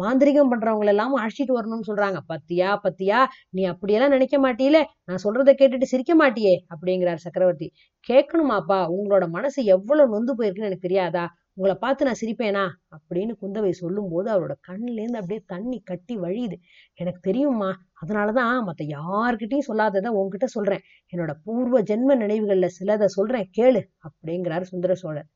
மாந்திரிகம் 0.00 0.50
பண்றவங்க 0.50 0.86
எல்லாம் 0.86 1.14
அழைச்சிட்டு 1.16 1.56
வரணும்னு 1.56 1.88
சொல்றாங்க. 1.88 2.18
பத்தியா 2.28 2.70
பத்தியா? 2.84 3.18
நீ 3.50 3.64
அப்படியெல்லாம் 3.64 4.10
நினைக்க 4.10 4.38
மாட்டீல 4.38 4.78
நான் 5.04 5.22
சொல்றதை 5.24 5.54
கேட்டுட்டு 5.54 5.84
சிரிக்க 5.84 6.14
மாட்டியே? 6.14 6.54
அப்படிங்கிறார் 6.70 7.24
சக்கரவர்த்தி. 7.26 7.68
கேட்கணுமாப்பா? 8.06 8.80
உங்களோட 8.96 9.28
மனசு 9.28 9.64
எவ்வளவு 9.68 10.12
நொந்து 10.14 10.34
போயிருக்குன்னு 10.34 10.70
எனக்கு 10.70 10.88
தெரியாதா? 10.88 11.24
உங்களை 11.56 11.74
பார்த்து 11.80 12.04
நான் 12.04 12.20
சிரிப்பேனா? 12.20 12.62
அப்படின்னு 12.96 13.34
குந்தவை 13.42 13.70
சொல்லும்போது 13.70 14.28
அவரோட 14.34 14.54
கண்ணுலேருந்து 14.68 15.20
அப்படியே 15.20 15.42
தண்ணி 15.46 15.78
கட்டி 15.84 16.14
வழியுது. 16.18 16.56
எனக்கு 16.94 17.20
தெரியுமா 17.20 17.70
அதனாலதான் 18.02 18.66
மத்த 18.68 18.82
யார்கிட்டயும் 18.96 19.68
சொல்லாததை 19.68 20.08
உங்ககிட்ட 20.08 20.46
சொல்றேன். 20.46 20.82
என்னோட 21.12 21.32
பூர்வ 21.44 21.80
ஜென்ம 21.82 22.16
நினைவுகள்ல 22.16 22.68
சிலதை 22.78 23.04
சொல்றேன் 23.04 23.50
கேளு 23.58 23.82
அப்படிங்கிறாரு 24.06 24.62
சுந்தர 24.62 24.94
சோழர். 24.94 25.28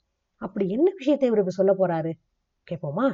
அப்படி 0.42 0.68
என்ன 0.68 0.88
விஷயத்தை 0.96 1.28
இவர் 1.28 1.38
இப்ப 1.38 1.50
சொல்ல 1.50 1.72
போறாரு? 1.78 2.12
கேட்போமா 2.68 3.06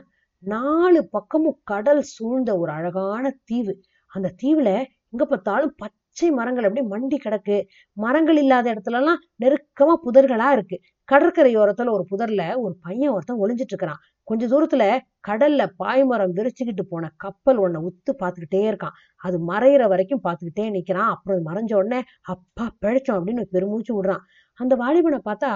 நாலு 0.45 1.01
பக்கமும் 1.09 1.61
கடல் 1.65 2.03
சூழ்ந்த 2.15 2.51
ஒரு 2.59 2.73
அழகான 2.73 3.25
தீவு. 3.45 3.75
அந்த 4.13 4.29
தீவுல 4.43 4.71
எங்க 5.11 5.25
பார்த்தாலும் 5.25 5.75
பச்சை 5.77 6.31
மரங்கள் 6.31 6.65
அப்படியே 6.65 6.87
மண்டி 6.95 7.19
கிடக்கு. 7.25 7.57
மரங்கள் 7.97 8.37
இல்லாத 8.37 8.67
இடத்துல 8.75 9.01
எல்லாம் 9.01 9.21
நெருக்கமா 9.41 9.95
புதர்களா 10.07 10.49
இருக்கு. 10.53 10.77
கடற்கரையோரத்துல 11.13 11.91
ஒரு 11.91 12.05
புதர்ல 12.11 12.43
ஒரு 12.57 12.77
பையன் 12.81 13.11
ஒருத்தன் 13.11 13.41
ஒளிஞ்சிட்டு 13.43 13.73
இருக்கிறான் 13.75 14.01
கொஞ்ச 14.23 14.47
தூரத்துல 14.47 14.85
கடல்ல 15.29 15.63
பாய்மரம் 15.79 16.33
விரிச்சுக்கிட்டு 16.37 16.85
போன 16.89 17.11
கப்பல் 17.17 17.59
ஒன்ன 17.61 17.81
உத்து 17.89 18.13
பார்த்துக்கிட்டே 18.19 18.61
இருக்கான். 18.71 18.95
அது 19.17 19.37
மறையிற 19.53 19.89
வரைக்கும் 19.89 20.21
பார்த்துக்கிட்டே 20.25 20.65
நிக்கிறான். 20.77 21.11
அப்புறம் 21.15 21.47
மறைஞ்ச 21.47 21.75
உடனே 21.75 22.03
அப்பா 22.23 22.65
பிழைச்சோம் 22.85 23.19
அப்படின்னு 23.19 23.45
பெருமூச்சு 23.51 23.93
விடுறான். 23.97 24.23
அந்த 24.55 24.77
வாலிபனை 24.77 25.21
பார்த்தா 25.25 25.51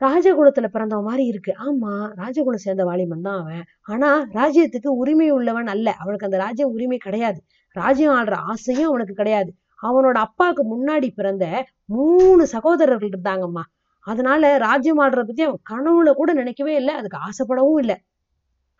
ராஜகுலத்துல 0.00 0.66
பிறந்தவன் 0.66 1.04
மாதிரி 1.04 1.24
இருக்கு. 1.24 1.52
ஆமா 1.66 1.90
ராஜகுலம் 2.20 2.64
சேர்ந்த 2.66 2.84
வாலிபன் 2.84 3.20
தான் 3.20 3.40
அவன். 3.40 3.64
ஆனா 3.82 4.08
ராஜ்யத்துக்கு 4.32 4.86
உரிமை 4.86 5.30
உள்ளவன் 5.30 5.66
அல்ல. 5.66 5.88
அவனுக்கு 5.98 6.26
அந்த 6.26 6.38
ராஜ்யம் 6.38 6.70
உரிமை 6.70 6.96
கிடையாது. 6.96 7.40
ராஜ்யம் 7.76 8.14
ஆடுற 8.14 8.34
ஆசையும் 8.34 8.88
அவனுக்கு 8.88 9.14
கிடையாது. 9.14 9.52
அவனோட 9.82 10.18
அப்பாவுக்கு 10.26 10.64
முன்னாடி 10.72 11.08
பிறந்த 11.14 11.44
மூணு 11.84 12.46
சகோதரர்கள் 12.46 13.08
இருந்தாங்கம்மா. 13.08 13.62
அதனால 14.06 14.58
ராஜ்யம் 14.58 15.00
ஆடுறத 15.00 15.24
பத்தி 15.26 15.42
அவன் 15.42 15.62
கனவுல 15.70 16.12
கூட 16.12 16.32
நினைக்கவே 16.32 16.74
இல்லை. 16.74 16.94
அதுக்கு 16.94 17.18
ஆசைப்படவும் 17.28 17.78
இல்லை. 17.78 17.96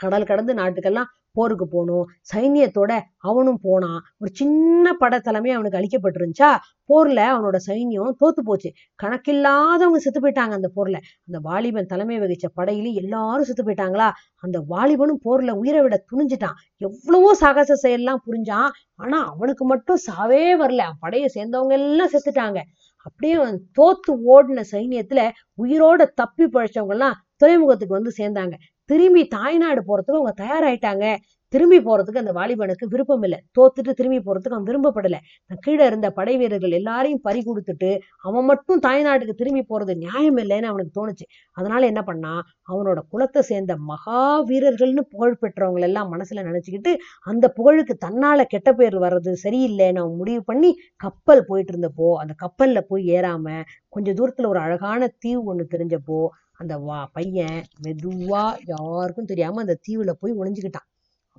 கடல் 0.00 0.24
கடந்து 0.24 0.54
நாட்டுக்கெல்லாம் 0.54 1.10
போருக்கு 1.32 1.68
போகணும். 1.68 2.06
சைன்யத்தோட 2.34 2.92
அவனும் 3.18 3.58
போனான். 3.62 4.00
ஒரு 4.18 4.30
சின்ன 4.32 4.92
படை 4.92 5.20
தலைமை 5.20 5.50
அவனுக்கு 5.50 5.78
அளிக்கப்பட்டிருந்துச்சா? 5.78 6.50
போர்ல 6.88 7.20
அவனோட 7.34 7.56
சைன்யம் 7.66 8.16
தோத்து 8.20 8.42
போச்சு. 8.44 8.70
கணக்கில்லாதவங்க 9.02 9.96
செத்து 9.96 10.20
போயிட்டாங்க 10.20 10.50
அந்த 10.50 10.70
போர்ல. 10.76 10.98
அந்த 11.26 11.38
வாலிபன் 11.42 11.86
தலைமை 11.86 12.18
வகிச்ச 12.20 12.48
படையில 12.56 12.92
எல்லாரும் 12.94 13.44
செத்து 13.44 13.64
போயிட்டாங்களா? 13.64 14.08
அந்த 14.40 14.60
வாலிபனும் 14.68 15.22
போர்ல 15.24 15.50
உயிரை 15.52 15.82
விட 15.82 16.04
துணிஞ்சிட்டான். 16.12 16.58
எவ்வளவோ 16.80 17.34
சாகச 17.34 17.88
செயல்லாம் 17.88 18.22
புரிஞ்சான். 18.26 18.70
ஆனா 18.94 19.26
அவனுக்கு 19.26 19.64
மட்டும் 19.64 19.98
சாவே 20.10 20.44
வரல. 20.56 20.82
படையை 21.00 21.30
சேர்ந்தவங்க 21.34 21.72
எல்லாம் 21.72 22.12
செத்துட்டாங்க. 22.12 22.60
அப்படியே 23.02 23.34
தோத்து 23.78 24.12
ஓடின 24.34 24.64
சைன்யத்துல 24.72 25.20
உயிரோட 25.62 26.02
தப்பி 26.14 26.46
பழைச்சவங்க 26.46 26.94
எல்லாம் 26.96 27.16
துறைமுகத்துக்கு 27.36 27.98
வந்து 27.98 28.12
சேர்ந்தாங்க. 28.16 28.54
திரும்பி 28.90 29.22
தாய்நாடு 29.28 29.80
போறதுக்கு 29.88 30.18
அவங்க 30.18 30.34
தயாராயிட்டாங்க. 30.44 31.06
திரும்பி 31.52 31.78
போறதுக்கு 31.86 32.20
அந்த 32.22 32.32
வாலிபனுக்கு 32.38 32.86
விருப்பம் 32.92 33.24
இல்லை. 33.26 33.38
தோத்துட்டு 33.56 33.92
திரும்பி 33.98 34.18
போறதுக்கு 34.26 34.56
அவன் 34.56 34.68
விரும்பப்படல. 34.70 35.16
கீழே 35.64 35.84
இருந்த 35.90 36.08
படை 36.18 36.34
வீரர்கள் 36.40 36.76
எல்லாரையும் 36.78 37.22
பறி 37.26 37.40
கொடுத்துட்டு 37.48 37.90
அவன் 38.28 38.46
மட்டும் 38.50 38.82
தாய்நாட்டுக்கு 38.86 39.34
திரும்பி 39.40 39.62
போறது 39.72 39.94
நியாயம் 40.04 40.38
இல்லைன்னு 40.42 40.70
அவனுக்கு 40.72 40.94
தோணுச்சு. 40.98 41.26
அதனால 41.56 41.82
என்ன 41.92 42.02
பண்ணா 42.10 42.32
அவனோட 42.72 43.00
குலத்தை 43.14 43.42
சேர்ந்த 43.50 43.76
மகா 43.90 44.20
வீரர்கள்னு 44.50 45.04
புகழ் 45.14 45.40
பெற்றவங்களை 45.42 45.86
எல்லாம் 45.90 46.12
மனசுல 46.14 46.44
நினைச்சுக்கிட்டு 46.48 46.92
அந்த 47.32 47.48
புகழுக்கு 47.58 47.96
தன்னால 48.06 48.46
கெட்ட 48.54 48.70
பேர் 48.72 48.96
வர்றது 49.04 49.32
சரியில்லைன்னு 49.44 50.02
அவன் 50.04 50.20
முடிவு 50.22 50.42
பண்ணி 50.42 50.70
கப்பல் 50.96 51.46
போயிட்டு 51.50 51.74
இருந்தப்போ 51.74 52.08
அந்த 52.22 52.34
கப்பல்ல 52.44 52.80
போய் 52.90 53.04
ஏறாம 53.16 53.46
கொஞ்ச 53.88 54.08
தூரத்துல 54.12 54.50
ஒரு 54.52 54.60
அழகான 54.66 55.10
தீவு 55.24 55.42
ஒண்ணு 55.52 55.66
தெரிஞ்சப்போ 55.74 56.20
அந்த 56.60 56.74
வா 56.86 56.98
பையன் 57.12 57.60
மெதுவா 57.84 58.42
யாருக்கும் 58.72 59.30
தெரியாம 59.30 59.60
அந்த 59.64 59.74
தீவுல 59.86 60.10
போய் 60.20 60.38
ஒளிஞ்சுக்கிட்டான். 60.40 60.88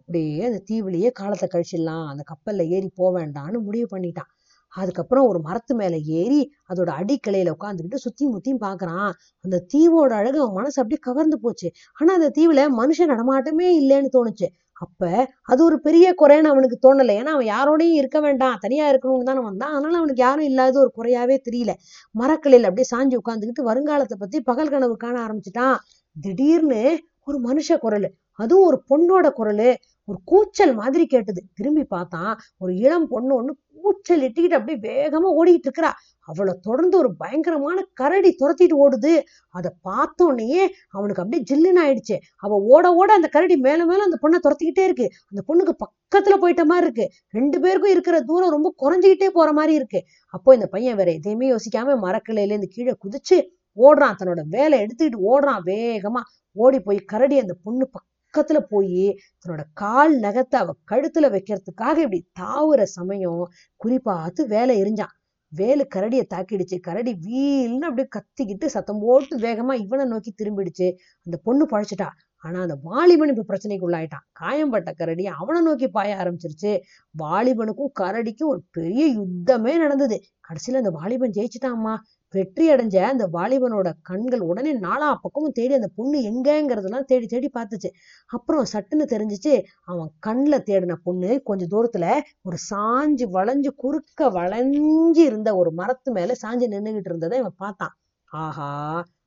அப்படியே 0.04 0.44
அந்த 0.44 0.62
தீவுலயே 0.72 1.12
காலத்தை 1.12 1.48
கழிச்சிடலாம். 1.50 2.08
அந்த 2.08 2.24
கப்பலில் 2.26 2.70
ஏறி 2.70 2.90
போக 2.96 3.12
வேண்டாம்னு 3.20 3.60
முடிவு 3.60 3.98
பண்ணிட்டான். 3.98 4.30
அதுக்கப்புறம் 4.70 5.28
ஒரு 5.28 5.40
மரத்து 5.40 5.76
மேலே 5.76 6.02
ஏறி 6.02 6.52
அதோட 6.74 6.90
அடிக்கலையில் 7.00 7.52
உட்காந்துக்கிட்டு 7.54 7.96
சுத்தி 7.96 8.28
முத்தியும் 8.28 8.62
பாக்குறான் 8.62 9.12
அந்த 9.42 9.66
தீவோட 9.74 10.12
அழகு 10.12 10.40
அவன் 10.42 10.54
மனசு 10.54 10.82
அப்படியே 10.82 11.02
கவர்ந்து 11.02 11.40
போச்சு. 11.40 11.72
ஆனா 12.00 12.14
அந்த 12.14 12.30
தீவுல 12.38 12.64
மனுஷன் 12.82 13.12
நடமாட்டமே 13.14 13.68
இல்லைன்னு 13.82 14.10
தோணுச்சு. 14.18 14.48
அப்ப 14.74 15.30
அது 15.44 15.64
ஒரு 15.64 15.80
பெரிய 15.80 16.14
குறைன்னு 16.22 16.52
அவனுக்கு 16.54 16.78
தோணலை. 16.86 17.14
ஏன்னா 17.22 17.34
அவன் 17.36 17.48
யாரோடையும் 17.48 17.94
இருக்க 17.94 18.20
வேண்டாம். 18.20 18.58
தனியா 18.60 18.92
இருக்கணும்னு 18.92 19.24
தானே 19.24 19.40
வந்தான். 19.40 19.74
அதனால 19.74 19.98
அவனுக்கு 19.98 20.22
யாரும் 20.22 20.46
இல்லாத 20.46 20.80
ஒரு 20.80 20.92
குறையாவே 20.98 21.38
தெரியல. 21.50 21.74
மரக்கலையில் 22.20 22.68
அப்படியே 22.70 22.88
சாஞ்சி 22.96 23.18
உட்காந்துக்கிட்டு 23.22 23.68
வருங்காலத்தை 23.70 24.18
பத்தி 24.20 24.42
பகல் 24.42 24.70
கனவு 24.70 24.98
காண 24.98 25.16
ஆரம்பிச்சிட்டான். 25.26 25.78
திடீர்னு 26.22 27.00
ஒரு 27.26 27.40
மனுஷ 27.40 27.78
குரல். 27.78 28.08
அதுவும் 28.34 28.66
ஒரு 28.66 28.80
பொண்ணோட 28.90 29.32
குரல் 29.32 29.78
ஒரு 30.06 30.20
கூச்சல் 30.26 30.74
மாதிரி 30.74 31.06
கேட்டது. 31.06 31.44
திரும்பி 31.54 31.84
பார்த்தான் 31.84 32.38
ஒரு 32.58 32.76
இளம் 32.76 33.08
பொண்ணு 33.08 33.36
ஒன்று 33.36 33.58
கூச்சல் 33.82 34.22
இட்டுக்கிட்டு 34.22 34.54
அப்படியே 34.54 34.78
வேகமா 34.80 35.30
ஓடிட்டு 35.40 35.70
இருக்கிறா. 35.70 35.92
அவளை 36.20 36.54
தொடர்ந்து 36.62 36.98
ஒரு 36.98 37.16
பயங்கரமான 37.16 37.88
கரடி 37.94 38.36
துரத்திட்டு 38.40 38.76
ஓடுது. 38.84 39.22
அதை 39.50 39.72
பார்த்தோன்னே 39.90 40.68
அவனுக்கு 40.90 41.22
அப்படியே 41.24 41.44
ஜில்லுன்னு 41.52 41.82
ஆயிடுச்சு. 41.86 42.18
அவ 42.38 42.56
ஓட 42.56 42.94
ஓட 42.94 43.14
அந்த 43.14 43.28
கரடி 43.28 43.56
மேல 43.58 43.86
மேல 43.86 44.04
அந்த 44.04 44.18
பொண்ணை 44.22 44.40
துரத்திக்கிட்டே 44.44 44.84
இருக்கு. 44.84 45.10
அந்த 45.30 45.42
பொண்ணுக்கு 45.48 45.86
பக்கத்துல 45.86 46.38
போயிட்ட 46.44 46.64
மாதிரி 46.64 46.92
இருக்கு. 46.92 47.10
ரெண்டு 47.30 47.60
பேருக்கும் 47.60 47.92
இருக்கிற 47.92 48.22
தூரம் 48.22 48.50
ரொம்ப 48.50 48.74
குறைஞ்சிக்கிட்டே 48.84 49.28
போற 49.28 49.52
மாதிரி 49.52 49.74
இருக்கு. 49.74 50.04
அப்போ 50.30 50.54
இந்த 50.54 50.68
பையன் 50.68 50.96
வேற 50.96 51.12
எதையுமே 51.12 51.52
யோசிக்காம 51.52 51.98
மரக்கிளையிலேருந்து 52.06 52.66
கீழே 52.66 52.96
குதிச்சு 53.04 53.38
ஓடுறான். 53.78 54.16
தன்னோட 54.20 54.42
வேலை 54.48 54.80
எடுத்துக்கிட்டு 54.84 55.20
ஓடுறான். 55.32 55.62
வேகமா 55.66 56.22
ஓடி 56.52 56.80
போய் 56.80 56.98
கரடி 56.98 57.40
அந்த 57.40 57.56
பொண்ணு 57.64 57.90
பக்கம் 57.90 58.12
பக்கத்துல 58.34 58.60
போய் 58.70 59.18
தன்னோட 59.42 59.64
கால் 59.74 60.20
நகத்தை 60.20 60.56
அவ 60.56 60.76
கழுத்துல 60.92 61.30
வைக்கிறதுக்காக 61.30 61.98
இப்படி 61.98 62.28
தாவுற 62.40 62.84
சமயம் 62.84 63.50
குறிப்பாத்து 63.86 64.48
வேலை 64.48 64.82
எரிஞ்சான். 64.82 65.14
வேலு 65.48 65.88
கரடியை 65.96 66.24
தாக்கிடுச்சு. 66.34 66.80
கரடி 66.80 67.12
வீல்னு 67.12 67.80
அப்படியே 67.80 68.08
கத்திக்கிட்டு 68.16 68.66
சத்தம் 68.66 69.00
போட்டு 69.00 69.38
வேகமா 69.38 69.74
இவனை 69.74 70.06
நோக்கி 70.06 70.34
திரும்பிடுச்சு. 70.44 70.94
அந்த 71.26 71.38
பொண்ணு 71.44 71.66
பழைச்சிட்டா. 71.66 72.08
ஆனா 72.38 72.62
அந்த 72.62 72.80
வாலிபன் 72.82 73.36
இப்ப 73.36 73.54
பிரச்சனைக்கு 73.54 73.88
உள்ளாயிட்டான். 73.88 74.26
காயம்பட்ட 74.32 74.92
கரடி 74.92 75.26
அவனை 75.26 75.62
நோக்கி 75.62 75.88
பாய 75.88 76.16
ஆரம்பிச்சிருச்சு. 76.16 76.80
வாலிபனுக்கும் 77.24 77.92
கரடிக்கும் 78.00 78.46
ஒரு 78.46 78.64
பெரிய 78.72 79.20
யுத்தமே 79.20 79.78
நடந்தது. 79.78 80.22
கடைசியில 80.48 80.76
அந்த 80.76 80.90
வாலிபன் 80.90 81.32
ஜெயிச்சுட்டான்மா. 81.32 81.98
வெற்றி 82.34 82.66
அடைஞ்ச 82.72 82.98
அந்த 83.04 83.26
வாலிபனோட 83.34 83.88
கண்கள் 84.02 84.42
உடனே 84.42 84.72
நாலா 84.80 85.10
பக்கமும் 85.22 85.52
தேடி 85.52 85.74
அந்த 85.74 85.90
பொண்ணு 85.96 86.18
எங்கங்கிறதெல்லாம் 86.22 87.08
தேடி 87.08 87.26
தேடி 87.26 87.50
பார்த்துச்சு. 87.54 87.90
அப்புறம் 88.30 88.66
சட்டுன்னு 88.74 89.08
தெரிஞ்சுச்சு 89.14 89.54
அவன் 89.84 90.12
கண்ணில் 90.20 90.66
தேடின 90.70 90.98
பொண்ணு 91.04 91.32
கொஞ்ச 91.44 91.66
தூரத்துல 91.66 92.06
ஒரு 92.42 92.60
சாஞ்சு 92.70 93.28
வளைஞ்சு 93.32 93.72
குறுக்க 93.76 94.30
வளைஞ்சு 94.30 95.24
இருந்த 95.24 95.52
ஒரு 95.56 95.72
மரத்து 95.72 96.12
மேல 96.12 96.36
சாஞ்சு 96.44 96.68
நின்னுகிட்டு 96.68 97.12
இருந்ததை 97.12 97.40
இவன் 97.40 97.58
பார்த்தான். 97.58 97.94
ஆஹா 98.32 98.72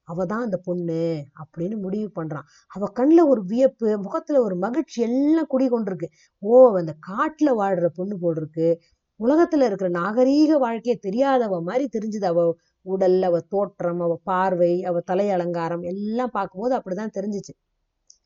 அவதான் 0.09 0.45
அந்த 0.45 0.59
பொண்ணு 0.65 0.99
அப்படின்னு 1.43 1.77
முடிவு 1.77 2.09
பண்றான். 2.15 2.47
அவ 2.71 2.89
கண்ணுல 2.95 3.21
ஒரு 3.29 3.43
வியப்பு 3.45 3.89
முகத்துல 3.99 4.43
ஒரு 4.43 4.57
மகிழ்ச்சி 4.57 4.99
எல்லாம் 5.03 5.49
குடி 5.49 5.67
கொண்டிருக்கு. 5.69 6.09
ஓ 6.43 6.53
அந்த 6.77 6.93
காட்டுல 7.09 7.51
வாழ்ற 7.59 7.89
பொண்ணு 7.97 8.17
போல் 8.19 8.37
இருக்கு. 8.37 8.69
உலகத்துல 9.21 9.67
இருக்கிற 9.67 9.89
நாகரீக 9.91 10.53
வாழ்க்கையை 10.59 10.97
தெரியாதவ 11.03 11.61
மாதிரி 11.63 11.85
தெரிஞ்சுது 11.93 12.25
அவ 12.25 12.41
உடல் 12.87 13.19
அவ 13.23 13.37
தோற்றம் 13.53 14.01
அவ 14.01 14.15
பார்வை 14.25 14.73
அவ 14.85 15.01
தலை 15.01 15.27
அலங்காரம் 15.31 15.85
எல்லாம் 15.93 16.31
பார்க்கும்போது 16.31 16.75
அப்படிதான் 16.79 17.17
தெரிஞ்சுச்சு. 17.19 17.55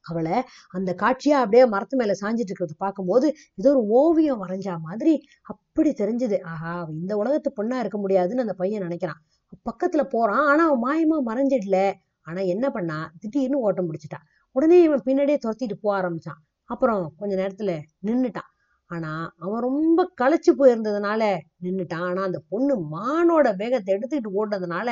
அவளை 0.03 0.37
அந்த 0.71 0.91
காட்சியா 1.03 1.37
அப்படியே 1.43 1.65
மரத்து 1.67 1.97
மேல 1.97 2.13
சாஞ்சிட்டு 2.21 2.53
இருக்கிறத 2.53 2.77
பார்க்கும்போது 2.79 3.27
ஏதோ 3.55 3.71
ஒரு 3.73 3.83
ஓவியம் 3.99 4.43
வரைஞ்சா 4.43 4.75
மாதிரி 4.81 5.15
அப்படி 5.43 5.91
தெரிஞ்சுது. 5.93 6.39
ஆஹா 6.45 6.73
அவ 6.81 6.93
இந்த 6.93 7.15
உலகத்து 7.17 7.51
பொண்ணா 7.59 7.79
இருக்க 7.79 7.99
முடியாதுன்னு 7.99 8.41
அந்த 8.41 8.55
பையன் 8.55 8.87
நினைக்கிறான். 8.87 9.21
பக்கத்துல 9.69 10.03
போறான் 10.09 10.45
ஆனா 10.47 10.63
அவன் 10.69 10.85
மாயமா 10.87 11.19
மறைஞ்சிடல. 11.31 11.79
ஆனா 12.27 12.41
என்ன 12.55 12.67
பண்ணா? 12.71 12.99
திடீர்னு 13.21 13.59
ஓட்டம் 13.61 13.89
பிடிச்சிட்டான் 13.91 14.27
உடனே 14.57 14.79
இவன் 14.83 15.07
பின்னாடியே 15.07 15.39
துரத்திட்டு 15.45 15.77
போக 15.83 15.93
ஆரம்பிச்சான். 16.01 16.41
அப்புறம் 16.71 17.03
கொஞ்ச 17.19 17.33
நேரத்துல 17.37 17.73
நின்னுட்டான். 18.07 18.51
ஆனா 18.91 19.11
அவன் 19.39 19.61
ரொம்ப 19.61 20.01
களைச்சு 20.21 20.53
போயிருந்ததுனால 20.59 21.23
நின்னுட்டான். 21.63 22.07
ஆனா 22.09 22.23
அந்த 22.23 22.39
பொண்ணு 22.49 22.75
மானோட 22.95 23.57
வேகத்தை 23.57 23.91
எடுத்துக்கிட்டு 23.95 24.37
ஓடுனதுனால 24.39 24.89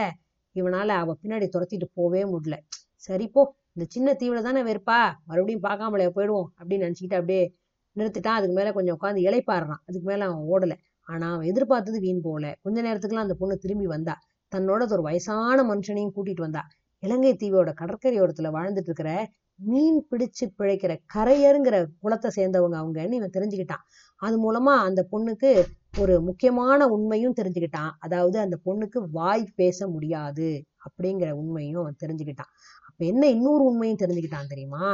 இவனால 0.57 0.89
அவ 1.03 1.17
பின்னாடி 1.23 1.47
துரத்திட்டு 1.55 1.87
போவே 1.97 2.23
முடியல. 2.33 2.57
சரி 3.07 3.27
போ. 3.29 3.43
இந்த 3.75 3.85
சின்ன 3.89 4.13
தீவுல 4.13 4.41
தானே 4.43 4.63
வெறுப்பா 4.63 4.99
மறுபடியும் 5.25 5.63
பார்க்காமலே 5.63 6.07
போயிடுவோம் 6.17 6.49
அப்படின்னு 6.59 6.85
நினைச்சுக்கிட்டு 6.87 7.19
அப்படியே 7.21 7.43
நிறுத்திட்டான். 7.97 8.39
அதுக்கு 8.39 8.57
மேல 8.57 8.73
கொஞ்சம் 8.73 8.97
உட்காந்து 8.99 9.21
இலைப்பாடுறான் 9.29 9.83
அதுக்கு 9.89 10.07
மேல 10.07 10.25
அவன் 10.25 10.45
ஓடல. 10.53 10.75
ஆனா 11.09 11.27
அவன் 11.35 11.47
எதிர்பார்த்தது 11.47 11.99
வீண் 12.01 12.21
போகல. 12.21 12.47
கொஞ்ச 12.63 12.79
நேரத்துக்குலாம் 12.83 13.27
அந்த 13.27 13.35
பொண்ணு 13.35 13.57
திரும்பி 13.59 13.87
வந்தா. 13.87 14.15
தன்னோட 14.53 14.83
ஒரு 14.93 15.03
வயசான 15.03 15.59
மனுஷனையும் 15.65 16.15
கூட்டிட்டு 16.17 16.41
வந்தா. 16.41 16.63
இலங்கை 17.03 17.33
தீவோட 17.35 17.71
கடற்கரையோரத்துல 17.81 18.49
வாழ்ந்துட்டு 18.57 18.91
இருக்கிற 18.91 19.11
மீன் 19.61 19.99
பிடிச்சு 20.11 20.45
பிழைக்கிற 20.59 20.93
கரையருங்கிற 21.15 21.77
குளத்தை 22.01 22.31
சேர்ந்தவங்க 22.37 22.77
அவங்கன்னு 22.83 23.13
இவன் 23.13 23.35
தெரிஞ்சுக்கிட்டான். 23.37 23.85
அது 24.23 24.37
மூலமா 24.45 24.75
அந்த 24.89 25.01
பொண்ணுக்கு 25.13 25.51
ஒரு 25.99 26.15
முக்கியமான 26.21 26.87
உண்மையும் 26.87 27.37
தெரிஞ்சுக்கிட்டான். 27.41 27.93
அதாவது 27.99 28.39
அந்த 28.39 28.57
பொண்ணுக்கு 28.65 28.99
வாய் 29.11 29.45
பேச 29.57 29.89
முடியாது 29.89 30.49
அப்படிங்கிற 30.85 31.31
உண்மையும் 31.33 31.81
அவன் 31.81 32.01
தெரிஞ்சுக்கிட்டான். 32.05 32.53
அப்ப 32.89 33.01
என்ன 33.05 33.29
இன்னொரு 33.29 33.65
உண்மையும் 33.65 34.03
தெரிஞ்சுக்கிட்டான் 34.03 34.47
தெரியுமா? 34.47 34.85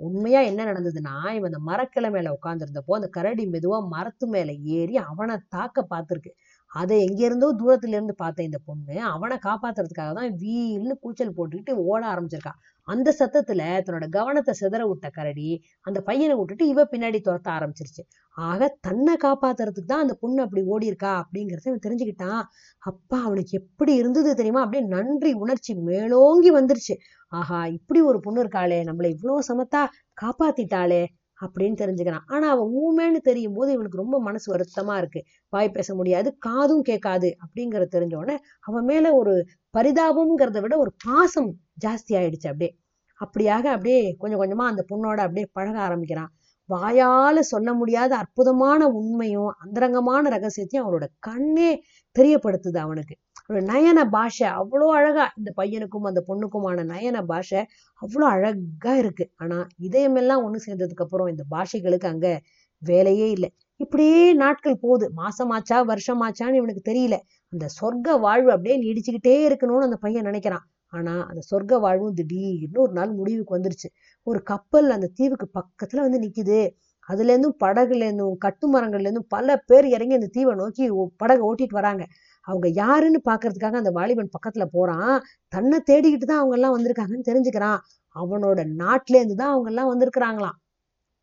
உண்மையா 0.00 0.40
என்ன 0.40 0.64
நடந்ததுன்னா 0.64 1.14
இவன் 1.34 1.50
அந்த 1.52 1.60
மரக்கிளை 1.70 2.08
மேல 2.10 2.32
உட்காந்துருந்தப்போ 2.36 2.94
அந்த 2.94 3.08
கரடி 3.08 3.44
மெதுவா 3.46 3.78
மரத்து 3.88 4.26
மேல 4.26 4.52
ஏறி 4.52 4.96
அவனை 4.96 5.36
தாக்க 5.48 5.86
பார்த்திருக்கு. 5.90 6.32
அதை 6.72 6.96
எங்க 7.04 7.20
இருந்தோ 7.26 7.48
தூரத்துல 7.60 7.96
இருந்து 7.96 8.14
பார்த்த 8.14 8.42
இந்த 8.42 8.58
பொண்ணு 8.68 8.94
அவனை 9.12 9.36
காப்பாத்துறதுக்காக 9.46 10.12
தான் 10.18 10.32
வீல்னு 10.42 10.94
கூச்சல் 11.00 11.34
போட்டுக்கிட்டு 11.36 11.72
ஓட 11.86 12.00
ஆரம்பிச்சிருக்கா. 12.12 12.52
அந்த 12.88 13.08
சத்தத்துல 13.18 13.62
தன்னோட 13.84 14.06
கவனத்தை 14.08 14.52
சிதற 14.60 14.82
விட்ட 14.88 15.06
கரடி 15.10 15.48
அந்த 15.86 15.98
பையனை 16.00 16.34
விட்டுட்டு 16.38 16.64
இவ 16.68 16.84
பின்னாடி 16.92 17.18
துரத்த 17.20 17.48
ஆரம்பிச்சிருச்சு. 17.56 18.02
ஆக 18.36 18.68
தன்னை 18.80 19.14
காப்பாத்துறதுக்கு 19.24 19.90
தான் 19.92 20.04
அந்த 20.04 20.14
பொண்ணு 20.22 20.44
அப்படி 20.46 20.62
ஓடி 20.72 20.86
இருக்கா 20.86 21.12
அப்படிங்கறத 21.22 21.70
இவன் 21.70 21.84
தெரிஞ்சுக்கிட்டான். 21.86 22.42
அப்பா 22.82 23.18
அவனுக்கு 23.22 23.52
எப்படி 23.60 23.94
இருந்தது 23.94 24.32
தெரியுமா? 24.34 24.64
அப்படியே 24.64 24.84
நன்றி 24.96 25.32
உணர்ச்சி 25.44 25.74
மேலோங்கி 25.90 26.52
வந்துருச்சு. 26.58 26.96
ஆஹா 27.32 27.60
இப்படி 27.78 28.00
ஒரு 28.10 28.18
பொண்ணு 28.26 28.42
இருக்காளே 28.44 28.80
நம்மளை 28.88 29.08
இவ்வளவு 29.14 29.48
சமத்தா 29.50 29.82
காப்பாத்திட்டாளே 30.22 31.02
அப்படின்னு 31.40 31.76
தெரிஞ்சுக்கிறான். 31.82 32.26
ஆனா 32.26 32.50
அவன் 32.50 32.70
ஊமேன்னு 32.82 33.20
தெரியும் 33.20 33.52
போது 33.52 33.72
இவனுக்கு 33.72 33.96
ரொம்ப 33.96 34.20
மனசு 34.20 34.46
வருத்தமா 34.54 34.96
இருக்கு. 34.96 35.20
வாய் 35.48 35.70
பேச 35.70 35.94
முடியாது 35.94 36.36
காதும் 36.38 36.82
கேட்காது 36.82 37.36
அப்படிங்கறது 37.44 37.88
தெரிஞ்ச 37.94 38.14
உடனே 38.16 38.36
அவன் 38.60 38.84
மேல 38.84 39.14
ஒரு 39.14 39.34
பரிதாபம்ங்கிறத 39.78 40.60
விட 40.60 40.78
ஒரு 40.78 40.92
பாசம் 41.04 41.50
ஜாஸ்தி 41.86 42.12
ஆயிடுச்சு 42.12 42.48
அப்படியே. 42.48 42.72
அப்படியாக 43.20 43.64
அப்படியே 43.66 44.14
கொஞ்சம் 44.18 44.40
கொஞ்சமா 44.40 44.64
அந்த 44.66 44.84
பொண்ணோட 44.90 45.18
அப்படியே 45.18 45.46
பழக 45.52 45.80
ஆரம்பிக்கிறான். 45.80 46.30
வாயால 46.68 47.38
சொல்ல 47.38 47.74
முடியாத 47.74 48.16
அற்புதமான 48.16 48.88
உண்மையும் 48.88 49.50
அந்தரங்கமான 49.58 50.28
ரகசியத்தையும் 50.28 50.86
அவனோட 50.86 51.06
கண்ணே 51.18 51.70
தெரியப்படுத்துது 52.16 52.76
அவனுக்கு. 52.76 53.14
ஒரு 53.48 53.60
நயன 53.60 54.04
பாஷை. 54.10 54.48
அவ்வளோ 54.48 54.90
அழகா 54.90 55.32
இந்த 55.36 55.52
பையனுக்கும் 55.56 56.00
அந்த 56.02 56.24
பொண்ணுக்குமான 56.28 56.84
நயன 56.84 57.22
பாஷை 57.22 57.66
அவ்வளோ 58.00 58.20
அழகா 58.20 58.96
இருக்கு. 58.96 59.30
ஆனா 59.36 59.66
இதயமெல்லாம் 59.82 60.42
ஒண்ணு 60.46 60.58
சேர்ந்ததுக்கு 60.66 61.02
அப்புறம் 61.02 61.26
இந்த 61.26 61.44
பாஷைகளுக்கு 61.50 62.06
அங்க 62.06 62.40
வேலையே 62.78 63.30
இல்லை. 63.30 63.54
இப்படியே 63.76 64.32
நாட்கள் 64.32 64.78
போகுது. 64.78 65.12
மாசமாச்சா 65.16 65.82
வருஷமாச்சான்னு 65.82 66.54
இவனுக்கு 66.54 66.92
தெரியல. 66.92 67.18
அந்த 67.48 67.66
சொர்க்க 67.80 68.20
வாழ்வு 68.20 68.50
அப்படியே 68.50 68.82
நீடிச்சுக்கிட்டே 68.82 69.28
இருக்கணும்னு 69.28 69.82
அந்த 69.82 69.96
பையன் 69.96 70.24
நினைக்கிறான். 70.24 70.64
ஆனா 70.86 71.26
அந்த 71.26 71.40
சொர்க்க 71.50 71.80
வாழ்வும் 71.80 72.14
திடீர்னு 72.14 72.80
ஒரு 72.80 72.92
நாள் 72.92 73.12
முடிவுக்கு 73.12 73.58
வந்துருச்சு. 73.58 73.94
ஒரு 74.22 74.42
கப்பல் 74.42 74.90
அந்த 74.90 75.10
தீவுக்கு 75.14 75.50
பக்கத்துல 75.60 75.96
வந்து 75.96 76.18
நிக்குது. 76.18 76.70
அதுல 77.06 77.28
இருந்தும் 77.28 77.56
படகுல 77.64 77.94
இருந்தும் 77.94 78.38
கட்டுமரங்கள்ல 78.44 79.00
இருந்தும் 79.00 79.26
பல 79.28 79.56
பேர் 79.56 79.86
இறங்கி 79.86 80.14
அந்த 80.14 80.26
தீவை 80.26 80.54
நோக்கி 80.54 80.88
ஓ- 80.88 81.08
படகை 81.16 81.48
ஓட்டிட்டு 81.48 81.72
வராங்க. 81.72 82.06
அவங்க 82.46 82.66
யாருன்னு 82.74 83.20
பாக்குறதுக்காக 83.30 83.76
அந்த 83.76 83.90
வாலிபன் 83.90 84.34
பக்கத்துல 84.36 84.66
போறான். 84.72 85.14
தன்னை 85.52 85.78
தேடிக்கிட்டு 85.90 86.24
தான் 86.24 86.38
அவங்க 86.38 86.56
எல்லாம் 86.56 86.76
வந்திருக்காங்கன்னு 86.76 87.28
தெரிஞ்சுக்கிறான். 87.30 87.80
அவனோட 88.16 88.60
நாட்டிலேருந்து 88.82 89.34
தான் 89.34 89.54
அவங்க 89.54 89.70
எல்லாம் 89.70 89.90
வந்திருக்கிறாங்களாம். 89.92 90.58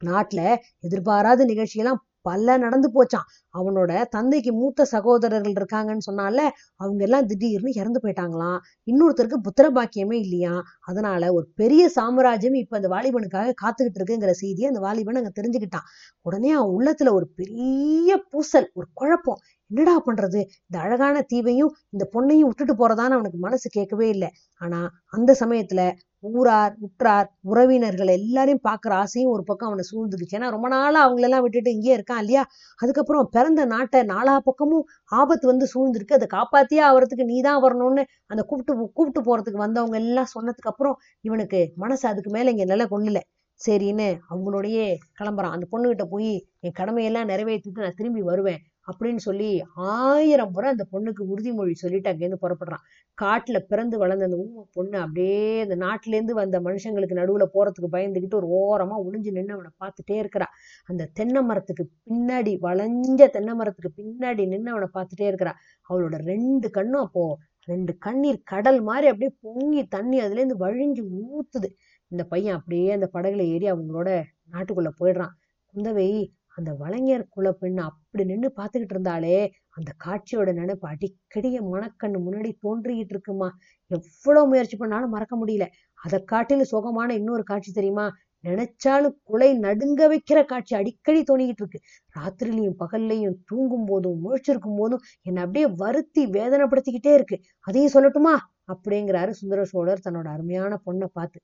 நாட்டுல 0.02 0.42
எதிர்பாராத 0.84 1.46
நிகழ்ச்சியெல்லாம் 1.46 2.02
பல 2.26 2.58
நடந்து 2.58 2.88
போச்சான் 2.90 3.26
அவனோட 3.54 3.92
தந்தைக்கு 4.10 4.52
மூத்த 4.54 4.86
சகோதரர்கள் 4.86 5.56
இருக்காங்கன்னு 5.58 6.06
சொன்னால 6.08 6.38
அவங்க 6.80 7.02
எல்லாம் 7.04 7.26
திடீர்னு 7.26 7.72
இறந்து 7.74 8.00
போயிட்டாங்களாம். 8.04 8.60
இன்னொருத்தருக்கு 8.88 9.40
புத்திர 9.44 9.66
பாக்கியமே 9.70 10.18
இல்லையா? 10.26 10.54
அதனால 10.82 11.32
ஒரு 11.34 11.46
பெரிய 11.56 11.84
சாம்ராஜ்யம் 11.90 12.58
இப்ப 12.62 12.78
அந்த 12.78 12.90
வாலிபனுக்காக 12.96 13.56
காத்துக்கிட்டு 13.64 14.00
இருக்குங்கிற 14.00 14.36
செய்தியை 14.36 14.70
அந்த 14.72 14.82
வாலிபன் 14.82 15.22
அங்க 15.22 15.34
தெரிஞ்சுக்கிட்டான். 15.40 15.88
உடனே 16.26 16.52
அவன் 16.52 16.74
உள்ளத்துல 16.76 17.14
ஒரு 17.14 17.28
பெரிய 17.36 18.18
பூசல் 18.32 18.70
ஒரு 18.74 18.88
குழப்பம். 18.94 19.42
என்னடா 19.74 19.94
பண்றது? 20.08 20.40
இந்த 20.68 20.78
அழகான 20.86 21.18
தீவையும் 21.32 21.72
இந்த 21.94 22.04
பொண்ணையும் 22.14 22.50
விட்டுட்டு 22.50 22.74
போறதான்னு 22.82 23.16
அவனுக்கு 23.18 23.40
மனசு 23.46 23.68
கேட்கவே 23.78 24.08
இல்லை. 24.16 24.30
ஆனா 24.62 24.80
அந்த 25.10 25.32
சமயத்துல 25.40 25.84
ஊரார் 26.24 26.74
உற்றார் 26.88 27.28
உறவினர்கள் 27.52 28.12
எல்லாரையும் 28.18 28.62
பார்க்குற 28.68 28.92
ஆசையும் 29.04 29.32
ஒரு 29.36 29.44
பக்கம் 29.50 29.70
அவனை 29.70 29.84
சூழ்ந்துக்குச்சு 29.90 30.38
ஏன்னா 30.40 30.50
ரொம்ப 30.56 30.68
நாளாக 30.74 31.06
அவங்களெல்லாம் 31.06 31.44
விட்டுட்டு 31.46 31.74
இங்கேயே 31.76 31.96
இருக்கான் 31.98 32.22
இல்லையா? 32.24 32.44
அதுக்கப்புறம் 32.80 33.30
பிறந்த 33.36 33.66
நாட்டை 33.74 34.02
நாலா 34.14 34.36
பக்கமும் 34.48 34.86
ஆபத்து 35.20 35.46
வந்து 35.52 35.68
சூழ்ந்திருக்கு. 35.74 36.18
அதை 36.20 36.28
காப்பாத்தியே 36.38 36.84
ஆகிறதுக்கு 36.90 37.26
நீ 37.32 37.40
தான் 37.50 37.62
வரணும்னு 37.66 38.04
அந்த 38.32 38.44
கூப்பிட்டு 38.52 38.76
கூப்பிட்டு 38.98 39.24
போகிறதுக்கு 39.30 39.66
வந்தவங்க 39.66 39.98
எல்லாம் 40.04 40.34
சொன்னதுக்கு 40.36 40.72
அப்புறம் 40.74 40.98
இவனுக்கு 41.30 41.62
மனசு 41.86 42.06
அதுக்கு 42.12 42.32
மேலே 42.38 42.54
இங்கே 42.56 42.68
நிலை 42.74 42.88
கொள்ளல. 42.94 43.22
சரின்னு 43.60 44.08
அவங்களோடையே 44.30 44.86
கிளம்புறான். 45.20 45.56
அந்த 45.56 45.66
பொண்ணுகிட்ட 45.74 46.06
போய் 46.14 46.32
என் 46.66 46.78
கடமையெல்லாம் 46.80 47.30
நிறைவேற்றிட்டு 47.34 47.86
நான் 47.86 48.00
திரும்பி 48.00 48.22
வருவேன். 48.32 48.62
அப்படின்னு 48.88 49.22
சொல்லி 49.26 49.50
ஆயிரம் 49.93 50.52
முறை 50.52 50.67
அந்த 50.72 50.86
பொண்ணுக்கு 50.93 51.24
உறுதிமொழி 51.34 51.74
சொல்லிட்டு 51.82 52.10
அங்கேருந்து 52.12 52.39
புறப்படுறான். 52.46 52.84
காட்டில் 53.17 53.67
பிறந்து 53.72 53.96
வளர்ந்த 53.98 54.26
அந்த 54.26 54.38
ஊம 54.43 54.63
பொண்ணு 54.74 54.98
அப்படியே 54.98 55.62
அந்த 55.62 55.76
நாட்டிலேருந்து 55.86 56.36
வந்த 56.41 56.60
மனுஷங்களுக்கு 56.60 57.19
நடுவில் 57.19 57.46
போகிறதுக்கு 57.56 57.89
பயந்துக்கிட்டு 57.96 58.39
ஒரு 58.41 58.50
ஓரமாக 58.60 59.06
ஒளிஞ்சு 59.06 59.32
நின்று 59.32 59.56
அவனை 59.58 59.72
பார்த்துட்டே 59.84 60.17
இருக்கிறா. 60.24 60.48
அந்த 60.86 61.10
தென்னை 61.13 61.43
மரத்துக்கு 61.43 61.86
பின்னாடி 62.10 62.54
வளைஞ்ச 62.67 63.30
தென்னை 63.30 63.56
மரத்துக்கு 63.62 63.91
பின்னாடி 64.02 64.46
நின்று 64.48 64.72
அவனை 64.72 64.89
பார்த்துட்டே 64.98 65.28
இருக்கிறா. 65.32 65.54
அவளோட 65.89 66.17
ரெண்டு 66.32 66.69
கண்ணும் 66.69 67.02
அப்போது 67.02 67.39
ரெண்டு 67.72 67.91
கண்ணீர் 67.98 68.39
கடல் 68.43 68.82
மாதிரி 68.82 69.08
அப்படியே 69.08 69.32
பொங்கி 69.41 69.82
தண்ணி 69.88 70.17
அதுலேருந்து 70.19 70.58
வழிஞ்சு 70.65 71.04
ஊத்துது. 71.26 71.69
இந்த 72.12 72.24
பையன் 72.26 72.58
அப்படியே 72.58 72.89
அந்த 72.91 73.08
படகுல 73.13 73.43
ஏறி 73.54 73.67
அவங்களோட 73.72 74.10
நாட்டுக்குள்ளே 74.54 74.91
போயிடுறான். 75.00 75.34
குந்தவை 75.74 76.10
அந்த 76.58 76.72
வளைஞர் 76.82 77.24
குல 77.30 77.48
பெண்ணு 77.62 77.82
இப்படி 78.13 78.32
நின்னு 78.32 78.54
பார்த்துக்கிட்டு 78.56 78.95
இருந்தாலே 78.95 79.38
அந்த 79.69 79.91
காட்சியோட 80.06 80.54
நினைப்பு 80.54 80.86
அடிக்கடி 80.88 81.49
என் 81.54 81.69
மனக்கண்ணு 81.73 82.19
முன்னாடி 82.26 82.49
தோன்றிக்கிட்டு 82.65 83.13
இருக்குமா? 83.15 83.47
எவ்வளவு 83.91 84.47
முயற்சி 84.47 84.78
பண்ணாலும் 84.78 85.10
மறக்க 85.10 85.36
முடியல. 85.38 85.65
அதை 86.04 86.23
காட்டிலும் 86.23 86.69
சுகமான 86.71 87.10
இன்னொரு 87.13 87.43
காட்சி 87.43 87.71
தெரியுமா? 87.71 88.06
நினைச்சாலும் 88.43 89.15
குலை 89.23 89.49
நடுங்க 89.58 90.02
வைக்கிற 90.08 90.45
காட்சி 90.45 90.76
அடிக்கடி 90.76 91.23
தோணிக்கிட்டு 91.32 91.63
இருக்கு. 91.63 91.80
ராத்திரிலையும் 92.19 92.78
பகல்லையும் 92.80 93.38
தூங்கும் 93.45 93.86
போதும் 93.86 94.19
முழிச்சிருக்கும் 94.23 94.78
போதும் 94.78 95.04
என்னை 95.21 95.43
அப்படியே 95.43 95.67
வருத்தி 95.78 96.26
வேதனைப்படுத்திக்கிட்டே 96.28 97.13
இருக்கு. 97.13 97.39
அதையும் 97.60 97.93
சொல்லட்டுமா? 97.93 98.36
அப்படிங்கிறாரு 98.73 99.30
சுந்தர 99.30 99.63
சோழர் 99.63 100.06
தன்னோட 100.10 100.28
அருமையான 100.28 100.82
பொண்ணை 100.86 101.10
பார்த்து. 101.13 101.39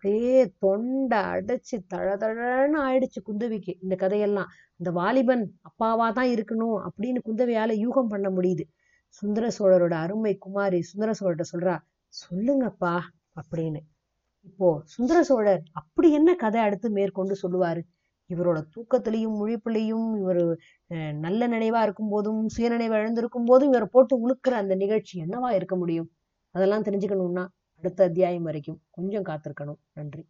அப்படியே 0.00 0.34
தொண்டை 0.64 1.20
அடைச்சு 1.30 1.76
தழதழன்னு 1.92 2.76
ஆயிடுச்சு 2.88 3.20
குந்தவிக்கு 3.28 3.72
இந்த 3.84 3.94
கதையெல்லாம். 4.02 4.50
இந்த 4.80 4.90
வாலிபன் 4.98 5.42
அப்பாவா 5.68 6.06
தான் 6.18 6.30
இருக்கணும் 6.34 6.76
அப்படின்னு 6.88 7.20
குந்தவியால 7.28 7.70
யூகம் 7.84 8.10
பண்ண 8.12 8.28
முடியுது. 8.36 8.64
சுந்தர 9.18 9.48
சோழரோட 9.56 9.94
அருமை 10.04 10.32
குமாரி 10.44 10.78
சுந்தர 10.90 11.08
சோழர்கிட்ட 11.20 11.46
சொல்றா 11.52 11.74
சொல்லுங்கப்பா 12.14 12.94
அப்படின்னு. 13.40 13.80
இப்போ 14.48 14.68
சுந்தர 14.94 15.18
சோழர் 15.30 15.62
அப்படி 15.80 16.10
என்ன 16.20 16.36
கதை 16.44 16.62
அடுத்து 16.66 16.90
மேற்கொண்டு 16.98 17.36
சொல்லுவாரு? 17.42 17.82
இவரோட 18.30 18.58
தூக்கத்திலையும் 18.74 19.36
முழிப்புலையும் 19.40 20.08
இவர் 20.22 20.42
நல்ல 21.26 21.42
நினைவா 21.56 21.82
இருக்கும் 21.86 22.12
போதும் 22.14 22.42
சுயநினைவு 22.56 22.98
இழந்திருக்கும் 23.00 23.50
போதும் 23.52 23.72
இவரை 23.74 23.88
போட்டு 23.96 24.16
உழுக்கிற 24.24 24.54
அந்த 24.62 24.76
நிகழ்ச்சி 24.84 25.14
என்னவா 25.26 25.52
இருக்க 25.60 25.76
முடியும்? 25.76 26.10
அதெல்லாம் 26.54 26.88
தெரிஞ்சுக்கணும்னா 26.88 27.46
அடுத்த 27.82 28.04
அத்தியாயம் 28.04 28.42
வரைக்கும் 28.42 28.82
கொஞ்சம் 28.90 29.24
காத்திருக்கணும். 29.24 29.80
நன்றி. 29.92 30.24